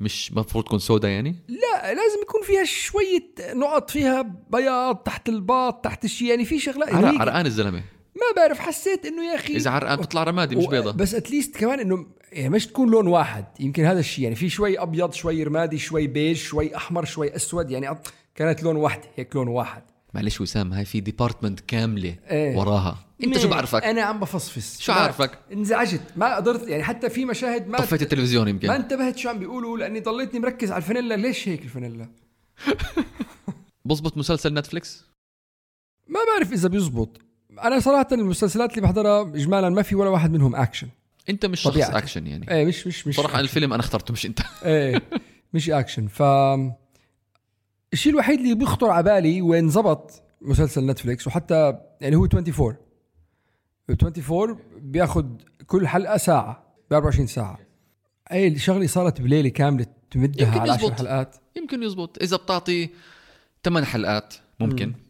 مش 0.00 0.32
مفروض 0.32 0.64
تكون 0.64 0.78
سودا 0.78 1.08
يعني؟ 1.08 1.36
لا 1.48 1.94
لازم 1.94 2.22
يكون 2.22 2.42
فيها 2.42 2.64
شوية 2.64 3.34
نقط 3.40 3.90
فيها 3.90 4.22
بياض 4.50 4.96
تحت 4.96 5.28
الباط 5.28 5.84
تحت 5.84 6.04
الشيء 6.04 6.28
يعني 6.28 6.44
في 6.44 6.58
شغلات 6.58 6.94
عرق 6.94 7.20
عرقان 7.20 7.46
الزلمة. 7.46 7.82
ما 8.16 8.36
بعرف 8.42 8.58
حسيت 8.58 9.06
إنه 9.06 9.24
يا 9.30 9.34
أخي 9.34 9.56
إذا 9.56 9.70
عرقان 9.70 9.98
بتطلع 9.98 10.22
رمادي 10.24 10.56
مش 10.56 10.66
بيضة. 10.66 10.90
بس 10.92 11.14
at 11.14 11.26
least 11.26 11.56
كمان 11.56 11.80
إنه 11.80 12.06
يعني 12.32 12.48
مش 12.48 12.66
تكون 12.66 12.90
لون 12.90 13.06
واحد. 13.06 13.44
يمكن 13.60 13.84
هذا 13.84 14.00
الشيء 14.00 14.24
يعني 14.24 14.36
في 14.36 14.48
شوي 14.48 14.78
أبيض 14.78 15.12
شوي 15.12 15.42
رمادي 15.42 15.78
شوي 15.78 16.06
بيج 16.06 16.36
شوي 16.36 16.76
أحمر 16.76 17.04
شوي 17.04 17.36
أسود 17.36 17.70
يعني 17.70 17.98
كانت 18.34 18.62
لون 18.62 18.76
واحدة 18.76 19.02
هيك 19.16 19.36
لون 19.36 19.48
واحد. 19.48 19.82
معلش 20.14 20.40
وسام 20.40 20.72
هاي 20.72 20.84
في 20.84 21.00
department 21.00 21.60
كاملة 21.60 22.16
إيه. 22.30 22.56
وراها. 22.56 22.98
أنت 23.24 23.38
شو 23.38 23.48
بعرفك؟ 23.48 23.84
أنا 23.84 24.02
عم 24.02 24.20
بفصفص. 24.20 24.80
شو 24.80 24.92
ما- 24.92 24.98
عارفك؟ 24.98 25.38
انزعجت. 25.52 26.00
ما 26.16 26.36
قدرت 26.36 26.68
يعني 26.68 26.82
حتى 26.82 27.10
في 27.10 27.24
مشاهد 27.24 27.68
ما 27.68 27.78
طفيت 27.78 28.02
التلفزيون 28.02 28.44
ما 28.44 28.50
يمكن 28.50 28.70
انتبهت 28.70 29.16
شو 29.16 29.28
عم 29.28 29.38
بيقولوا 29.38 29.78
لأني 29.78 30.00
ضليتني 30.00 30.40
مركز 30.40 30.70
على 30.72 30.78
الفانيلا. 30.82 31.14
ليش 31.14 31.48
هيك 31.48 31.62
الفانيلا؟ 31.62 32.08
بزبط 33.84 34.16
مسلسل 34.16 34.54
نتفليكس؟ 34.54 35.04
ما 36.08 36.20
بعرف 36.34 36.52
إذا 36.52 36.68
بيزبط. 36.68 37.20
أنا 37.62 37.80
صراحة 37.80 38.06
المسلسلات 38.12 38.70
اللي 38.70 38.80
بحضرها 38.82 39.22
اجمالا 39.22 39.68
ما 39.68 39.82
في 39.82 39.94
ولا 39.94 40.10
واحد 40.10 40.32
منهم 40.32 40.56
اكشن 40.56 40.88
أنت 41.28 41.46
مش 41.46 41.60
شخص 41.60 41.72
طبيعتك. 41.72 41.94
اكشن 41.94 42.26
يعني. 42.26 42.50
إيه 42.50 42.64
مش 42.64 42.86
مش 42.86 43.06
مش 43.06 43.16
صراحة 43.16 43.40
الفيلم 43.40 43.72
أنا 43.72 43.82
اخترته 43.82 44.12
مش 44.12 44.26
أنت. 44.26 44.40
إيه 44.64 45.02
مش 45.54 45.70
اكشن 45.70 46.06
ف 46.06 46.22
الشيء 47.92 48.12
الوحيد 48.12 48.40
اللي 48.40 48.54
بيخطر 48.54 48.90
على 48.90 49.02
بالي 49.02 49.42
وين 49.42 49.68
زبط 49.68 50.22
مسلسل 50.40 50.86
نتفليكس 50.86 51.26
وحتى 51.26 51.78
يعني 52.00 52.16
هو 52.16 52.24
24 52.24 52.76
24 53.90 54.58
بياخذ 54.76 55.26
كل 55.66 55.88
حلقة 55.88 56.16
ساعة 56.16 56.64
ب 56.90 56.94
24 56.94 57.26
ساعة. 57.26 57.58
أي 58.32 58.48
الشغلة 58.48 58.86
صارت 58.86 59.20
بليلة 59.20 59.48
كاملة 59.48 59.86
تمدها 60.10 60.60
على 60.60 60.72
10 60.72 60.84
يزبط. 60.84 60.98
حلقات. 60.98 61.36
يمكن 61.56 61.82
يزبط. 61.82 62.22
إذا 62.22 62.36
بتعطي 62.36 62.88
8 63.64 63.86
حلقات 63.86 64.34
ممكن. 64.60 64.76
8 64.76 65.03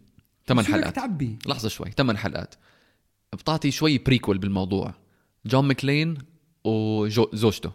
بدك 0.50 0.64
حلقات. 0.64 0.96
تعبي؟ 0.96 1.38
لحظة 1.46 1.68
شوي 1.68 1.90
8 1.90 2.18
حلقات. 2.18 2.54
بتعطي 3.32 3.70
شوي 3.70 3.98
prequel 3.98 4.38
بالموضوع. 4.38 4.94
جون 5.46 5.64
ماكلين 5.64 6.18
وزوجته 6.64 7.72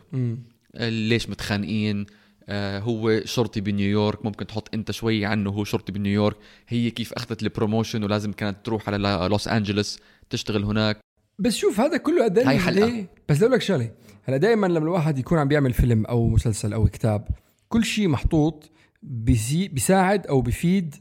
ليش 0.79 1.29
متخانقين؟ 1.29 2.05
آه 2.51 2.79
هو 2.79 3.21
شرطي 3.25 3.61
بنيويورك 3.61 4.25
ممكن 4.25 4.47
تحط 4.47 4.73
انت 4.73 4.91
شوي 4.91 5.25
عنه 5.25 5.49
هو 5.49 5.63
شرطي 5.63 5.91
بنيويورك. 5.91 6.37
هي 6.67 6.91
كيف 6.91 7.13
أخذت 7.13 7.43
ال 7.43 7.49
promotion 7.49 8.03
ولازم 8.03 8.31
كانت 8.31 8.65
تروح 8.65 8.89
على 8.89 9.27
لوس 9.31 9.47
أنجلوس 9.47 9.99
تشتغل 10.29 10.63
هناك. 10.63 10.99
بس 11.39 11.55
شوف 11.55 11.79
هذا 11.79 11.97
كله 11.97 12.23
قد 12.23 12.39
هاي 12.39 12.59
حلقة. 12.59 13.05
بس 13.29 13.41
أقول 13.41 13.53
لك 13.53 13.61
شغلة. 13.61 13.91
هلا 14.23 14.37
دائما 14.37 14.67
لما 14.67 14.79
الواحد 14.79 15.19
يكون 15.19 15.37
عم 15.37 15.47
بيعمل 15.47 15.73
فيلم 15.73 16.05
أو 16.05 16.27
مسلسل 16.27 16.73
أو 16.73 16.87
كتاب 16.87 17.27
كل 17.69 17.83
شيء 17.83 18.07
محطوط 18.07 18.71
بيساعد 19.03 20.27
أو 20.27 20.41
بيفيد 20.41 20.95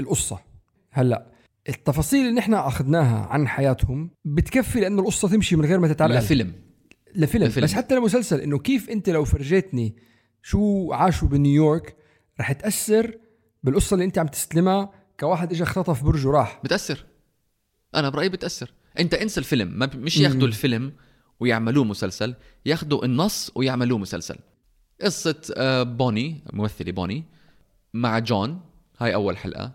القصة. 0.00 0.47
هلا 0.98 1.26
التفاصيل 1.68 2.20
اللي 2.20 2.32
نحن 2.32 2.54
أخذناها 2.54 3.26
عن 3.26 3.48
حياتهم 3.48 4.10
بتكفي 4.24 4.80
لأنه 4.80 5.02
القصة 5.02 5.28
تمشي 5.28 5.56
من 5.56 5.64
غير 5.64 5.78
ما 5.78 5.88
تتعلق. 5.88 6.18
لفيلم. 6.18 6.52
لفيلم. 7.14 7.44
لفيلم. 7.44 7.64
بس 7.64 7.72
حتى 7.72 7.94
لمسلسل 7.94 8.40
إنه 8.40 8.58
كيف 8.58 8.90
أنت 8.90 9.10
لو 9.10 9.24
فرجيتني 9.24 9.96
شو 10.42 10.92
عاشوا 10.92 11.28
بنيويورك 11.28 11.96
رح 12.40 12.52
تأثر 12.52 13.18
بالقصة 13.62 13.94
اللي 13.94 14.04
أنت 14.04 14.18
عم 14.18 14.26
تستلمها 14.26 14.90
كواحد 15.20 15.52
اجى 15.52 15.62
اختطف 15.62 16.04
برج 16.04 16.26
وراح. 16.26 16.60
بتأثر. 16.64 17.04
أنا 17.94 18.08
برأيي 18.08 18.28
بتأثر. 18.28 18.72
أنت 18.98 19.14
انسى 19.14 19.40
الفيلم. 19.40 19.78
ما 19.78 19.90
مش 19.94 20.16
ياخذوا 20.16 20.48
الفيلم 20.48 20.92
ويعملوه 21.40 21.84
مسلسل 21.84 22.34
ياخذوا 22.66 23.04
النص 23.04 23.50
ويعملوه 23.54 23.98
مسلسل. 23.98 24.36
قصة 25.00 25.40
آه، 25.56 25.82
بوني 25.82 26.44
ممثلة 26.52 26.92
بوني 26.92 27.24
مع 27.94 28.18
جون 28.18 28.60
هاي 28.98 29.14
أول 29.14 29.36
حلقة. 29.36 29.72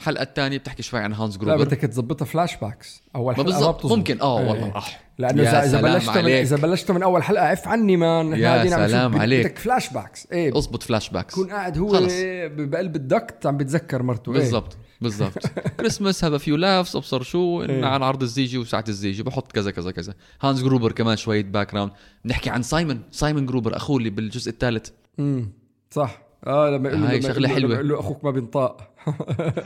الحلقة 0.00 0.22
الثانية 0.22 0.58
بتحكي 0.58 0.82
شوي 0.82 1.00
عن 1.00 1.12
هانز 1.12 1.36
لا 1.36 1.44
جروبر 1.44 1.64
بدك 1.64 1.78
تظبطها 1.80 2.24
فلاش 2.24 2.56
باكس 2.56 3.02
اول 3.16 3.36
حلقة 3.36 3.44
بالضبط. 3.46 3.86
ممكن 3.86 4.20
آه 4.20 4.40
إيه. 4.40 4.48
والله 4.48 4.76
أح. 4.78 5.00
لأنه 5.18 5.42
يا 5.42 5.48
اذا 5.48 5.64
إذا 5.64 5.80
بلشت 5.80 6.18
من. 6.18 6.26
إذا 6.30 6.56
بلشت 6.56 6.90
من 6.90 7.02
أول 7.02 7.22
حلقة 7.22 7.44
عف 7.46 7.68
عني 7.68 7.96
مان 7.96 8.32
يا 8.32 8.48
قاعدين 8.48 8.72
عم 8.72 8.80
نشوف- 8.80 8.90
سلام 8.90 9.16
عليك. 9.20 9.46
بدك 9.46 9.58
فلاش 9.58 9.92
باكس 9.92 10.28
إيه 10.32 10.48
اضبط 10.58 10.82
فلاش 10.82 11.10
باكس 11.10 11.32
يكون 11.32 11.50
قاعد 11.50 11.78
هو 11.78 11.88
خلص. 11.88 12.12
بقلب 12.46 12.96
الدكت 12.96 13.46
عم 13.46 13.56
بيتذكر 13.56 14.02
مرته. 14.02 14.32
بالضبط 14.32 14.76
بالضبط 15.00 15.46
كريسماس 15.78 16.24
هذا 16.24 16.38
فيو 16.38 16.56
لافس 16.56 16.96
أبصر 16.96 17.22
شو 17.22 17.62
إيه. 17.62 17.84
عن 17.84 18.02
عرض 18.02 18.22
الزيجي 18.22 18.58
وساعة 18.58 18.84
الزيجي 18.88 19.22
بحط 19.22 19.52
كذا 19.52 19.70
كذا 19.70 19.90
كذا 19.90 20.14
هانز 20.42 20.62
جروبر 20.62 20.92
كمان 20.92 21.16
شوية 21.16 21.42
background 21.42 21.92
بنحكي 22.24 22.50
عن 22.50 22.62
سايمون 22.62 23.02
سايمون 23.10 23.46
جروبر 23.46 23.76
أخوه 23.76 23.96
اللي 23.98 24.10
بالجزء 24.10 24.50
الثالث 24.50 24.88
امم 25.18 25.52
صح 25.90 26.22
آه 26.46 26.70
لما 26.70 26.88
يقول 26.88 27.02
له 27.02 27.12
لما 27.12 27.20
شغلة 27.20 27.50
يقول 27.50 27.88
له- 27.88 28.00
أخوك 28.00 28.24
ما 28.24 28.30
بينطاق. 28.30 28.89
وصلنا 29.06 29.62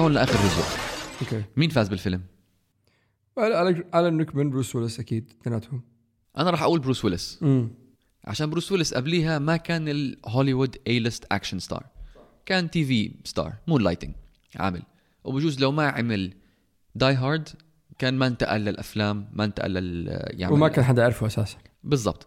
هون 0.00 0.12
لآخر 0.12 0.32
جزء. 0.32 0.62
okay 1.22 1.42
مين 1.56 1.70
فاز 1.70 1.88
بالفيلم؟ 1.88 2.22
آلان 3.38 4.16
ريكمان 4.16 4.50
بروس 4.50 4.76
ويلس 4.76 5.00
أكيد 5.00 5.32
اثنيناتهم. 5.40 5.82
أنا 6.38 6.50
راح 6.50 6.62
أقول 6.62 6.80
بروس 6.80 7.04
ويلس 7.04 7.44
عشان 8.24 8.50
بروس 8.50 8.72
ويلس 8.72 8.94
قبليها 8.94 9.38
ما 9.38 9.56
كان 9.56 9.88
ال 9.88 10.76
Hollywood 10.86 10.98
A-list 10.98 11.24
action 11.32 11.58
star 11.58 11.86
كان 12.46 12.70
TV 12.70 13.12
star 13.24 13.54
Moonlighting 13.66 14.14
عامل. 14.56 14.82
وبجوز 15.24 15.60
لو 15.60 15.72
ما 15.72 15.88
عمل 15.88 16.32
Die 16.98 17.14
Hard 17.14 17.48
كان 17.98 18.14
ما 18.14 18.26
انتقل 18.26 18.60
للأفلام 18.60 19.28
ما 19.32 19.44
انتقل 19.44 19.70
لل 19.70 20.20
يعمل 20.30 20.52
وما 20.52 20.68
كان 20.68 20.84
حدا 20.84 21.02
يعرفه 21.02 21.26
أساسا. 21.26 21.58
بالضبط. 21.84 22.26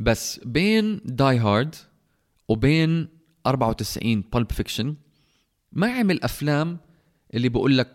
بس 0.00 0.40
بين 0.44 1.00
Die 1.04 1.38
Hard 1.38 1.74
وبين 2.48 3.08
94 3.46 4.24
Pulp 4.32 4.52
Fiction 4.52 4.94
ما 5.72 5.92
عمل 5.92 6.22
أفلام 6.22 6.78
اللي 7.34 7.48
بقول 7.48 7.78
لك 7.78 7.88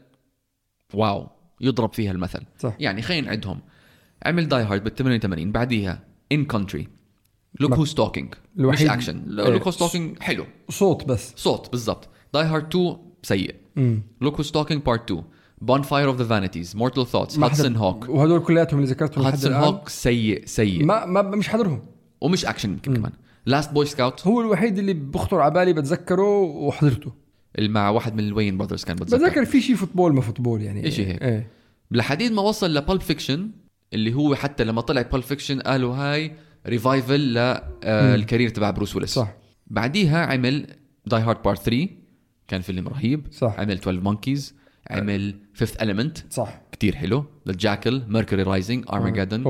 wow 0.93 1.27
يضرب 1.61 1.93
فيها 1.93 2.11
المثل. 2.11 2.43
صح. 2.59 2.75
يعني 2.79 3.01
خلينا 3.01 3.27
نعدهم. 3.27 3.61
عمل 4.25 4.47
Die 4.47 4.63
Hard 4.63 4.83
بال 4.83 4.95
88 4.95 5.51
بعديها 5.51 6.03
In 6.31 6.45
Country 6.45 6.87
Look 7.59 7.73
Who's 7.73 7.85
Talking 7.85 8.33
مش 8.55 8.81
action. 8.81 9.23
Look 9.25 9.63
Who's 9.63 9.71
Talking 9.71 10.19
حلو. 10.19 10.45
صوت 10.69 11.05
بس. 11.05 11.33
صوت 11.35 11.71
بالضبط. 11.71 12.09
Die 12.33 12.45
Hard 12.45 12.67
2 12.75 12.97
سيء. 13.23 13.55
Look 14.21 14.35
Who's 14.35 14.43
Talking 14.43 14.83
part 14.83 15.11
2 15.11 15.23
Bonfire 15.61 16.07
of 16.07 16.17
the 16.17 16.25
Vanities 16.25 16.75
Mortal 16.75 17.07
Thoughts 17.07 17.39
Hudson 17.39 17.75
Hawk 17.75 18.09
وهدول 18.09 18.39
كلياتهم 18.39 18.79
اللي 18.79 18.91
ذكرتهم 18.91 19.27
الآن. 19.27 19.53
Hawk 19.53 19.89
سيء 19.89 20.45
سيء. 20.45 20.85
ما 20.85 21.05
ما 21.05 21.21
مش 21.21 21.49
حضرهم. 21.49 21.81
ومش 22.21 22.45
اكشن 22.45 22.69
يمكن 22.69 22.95
كمان. 22.95 23.11
Last 23.45 23.71
Boy 23.71 23.85
Scout 23.85 24.27
هو 24.27 24.41
الوحيد 24.41 24.77
اللي 24.77 24.93
بخطر 24.93 25.39
على 25.39 25.53
بالي 25.53 25.73
بتذكره 25.73 26.39
وحضرته. 26.39 27.11
اللي 27.57 27.69
مع 27.69 27.89
واحد 27.89 28.13
من 28.13 28.19
ال 28.19 28.25
Wayans 28.25 28.57
brothers 28.57 28.83
كان 28.83 28.95
بتذكر 28.95 29.17
بتذكر 29.17 29.45
في 29.45 29.61
شيء 29.61 29.75
football 29.75 30.13
ما 30.13 30.21
football 30.21 30.61
يعني. 30.61 30.87
إشي 30.87 31.05
هيك. 31.05 31.23
إيه. 31.23 31.47
لحديد 31.91 32.31
ما 32.31 32.41
وصل 32.41 32.73
ل 32.73 32.79
Pulp 32.79 33.01
Fiction 33.01 33.49
اللي 33.93 34.13
هو 34.13 34.35
حتى 34.35 34.63
لما 34.63 34.81
طلع 34.81 35.01
Pulp 35.01 35.23
Fiction 35.23 35.59
قالوا 35.59 35.95
هاي 35.95 36.31
revival 36.67 37.19
لل 37.83 38.00
career 38.00 38.49
تبع 38.49 38.71
بروس 38.71 38.95
ويلس 38.95 39.13
صح. 39.13 39.33
بعديها 39.67 40.25
عمل 40.25 40.67
Die 41.05 41.21
Hard 41.21 41.43
part 41.43 41.61
3 41.61 41.87
كان 42.47 42.61
فيلم 42.61 42.87
رهيب. 42.87 43.27
صح. 43.31 43.59
عمل 43.59 43.75
12 43.75 43.99
Monkeys 44.03 44.58
عمل 44.89 45.35
Fifth 45.53 45.81
Element 45.81 46.17
صح. 46.29 46.61
كتير 46.71 46.95
حلو. 46.95 47.25
The 47.47 47.53
Jackal 47.53 48.01
Mercury 48.07 48.43
Rising 48.43 48.85
Armageddon 48.93 49.43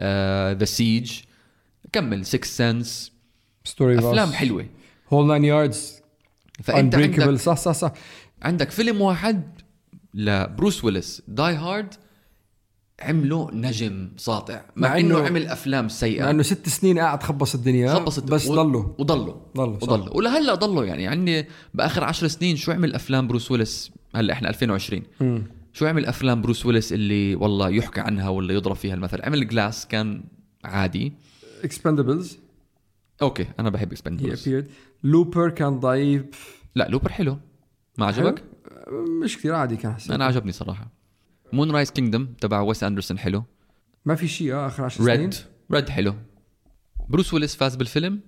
يا 0.00 0.54
The 0.54 0.64
Siege 0.64 1.12
كمل. 1.92 2.26
6 2.26 2.44
Sense 2.44 3.12
Story 3.64 3.98
أفلام 3.98 4.32
حلوة. 4.32 4.66
Whole 5.12 5.26
Nine 5.26 5.44
Yards 5.44 5.92
فأنت 6.62 6.94
عندك 6.94 7.30
صح 7.34 7.56
صح 7.56 7.72
صح. 7.72 7.92
عندك 8.42 8.70
فيلم 8.70 9.00
واحد 9.00 9.42
لبروس 10.14 10.84
ويلس 10.84 11.22
Die 11.28 11.54
Hard 11.54 11.94
عمله 13.00 13.50
نجم 13.52 14.10
ساطع. 14.16 14.54
مع, 14.76 14.88
مع 14.88 14.98
إنه 14.98 15.14
إنه- 15.22 15.26
عمل 15.26 15.46
أفلام 15.46 15.88
سيئة. 15.88 16.22
مع 16.24 16.30
إنه 16.30 16.42
ست 16.42 16.68
سنين 16.68 16.98
قاعد 16.98 17.22
خبص 17.22 17.54
الدنيا. 17.54 17.94
خبصت 17.94 18.24
بس 18.24 18.46
و- 18.46 18.54
ضلوا. 18.54 18.84
وضلوا. 18.98 19.34
ضلوا، 19.56 19.78
صح. 19.80 19.82
وضلوا. 19.88 20.16
ولهلأ 20.16 20.54
ضلوا 20.54 20.84
يعني. 20.84 21.06
عندي 21.06 21.44
بآخر 21.74 22.04
عشر 22.04 22.28
سنين 22.28 22.56
شو 22.56 22.72
عمل 22.72 22.94
أفلام 22.94 23.28
بروس 23.28 23.50
ويلس 23.50 23.90
هلأ 24.14 24.32
إحنا 24.32 24.48
2020 24.48 25.02
شو 25.72 25.86
عمل 25.86 26.06
أفلام 26.06 26.42
بروس 26.42 26.66
ويلس 26.66 26.92
اللي 26.92 27.34
والله 27.34 27.68
يحكى 27.68 28.00
عنها 28.00 28.28
ولا 28.28 28.54
يضرب 28.54 28.76
فيها 28.76 28.94
المثل؟ 28.94 29.22
عمل 29.22 29.48
Glass 29.48 29.86
كان 29.86 30.24
عادي. 30.64 31.12
Expendables 31.64 32.38
okay 33.22 33.46
أنا 33.58 33.70
بحب 33.70 33.92
Expendables 33.92 34.64
Looper 35.02 35.50
كان 35.50 35.80
ضعيف. 35.80 36.24
لا 36.74 36.88
Looper 36.88 37.12
حلو. 37.12 37.38
ما 37.98 38.06
عجبك؟ 38.06 38.44
مش 39.22 39.38
كثير 39.38 39.54
عادي 39.54 39.76
كان 39.76 39.94
حسيت 39.94 40.10
أنا 40.10 40.24
عجبني 40.24 40.52
صراحة. 40.52 40.90
Moonrise 41.52 41.90
Kingdom 41.90 42.26
تبع 42.40 42.60
ويس 42.60 42.84
أندرسون 42.84 43.18
حلو. 43.18 43.44
ما 44.04 44.14
في 44.14 44.28
شيء 44.28 44.54
آه 44.54 44.66
آخر 44.66 44.84
10 44.84 45.04
سنين. 45.04 45.20
Red 45.20 45.34
Red 45.72 45.88
حلو. 45.88 46.14
بروس 47.08 47.34
ويلس 47.34 47.56
فاز 47.56 47.76
بالفيلم 47.76 48.20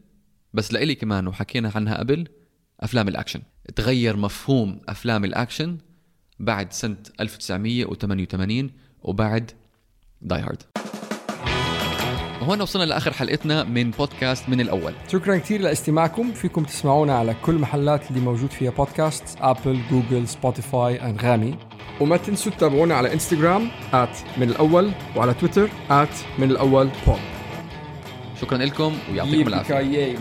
بس 0.54 0.72
لإلي 0.72 0.94
كمان 0.94 1.28
وحكينا 1.28 1.72
عنها 1.74 1.98
قبل 1.98 2.28
أفلام 2.80 3.08
الأكشن. 3.08 3.42
تغير 3.74 4.16
مفهوم 4.16 4.80
أفلام 4.88 5.24
الأكشن 5.24 5.78
بعد 6.38 6.72
سنة 6.72 6.96
1988 7.20 8.70
وبعد 9.02 9.50
Die 10.22 10.40
Hard 10.40 10.62
وهون 12.40 12.60
وصلنا 12.60 12.84
لآخر 12.84 13.12
حلقتنا 13.12 13.64
من 13.64 13.90
بودكاست 13.90 14.48
من 14.48 14.60
الأول. 14.60 14.92
شكرا 15.12 15.38
كثير 15.38 15.60
لاستماعكم. 15.60 16.32
فيكم 16.32 16.64
تسمعونا 16.64 17.14
على 17.14 17.34
كل 17.42 17.54
محلات 17.54 18.10
اللي 18.10 18.20
موجود 18.20 18.50
فيها 18.50 18.70
بودكاست 18.70 19.24
ابل 19.40 19.80
جوجل 19.90 20.28
سبوتيفاي 20.28 21.02
انغامي 21.02 21.58
وما 22.00 22.16
تنسوا 22.16 22.52
تتابعونا 22.52 22.94
على 22.94 23.12
انستغرام 23.12 23.70
من 24.36 24.48
الأول 24.50 24.92
وعلى 25.16 25.34
تويتر 25.34 25.70
من 26.38 26.50
الأول 26.50 26.90
pod 27.06 27.18
شكرا 28.40 28.58
لكم 28.58 28.98
ويعطيكم 29.12 29.48
العافية. 29.48 30.16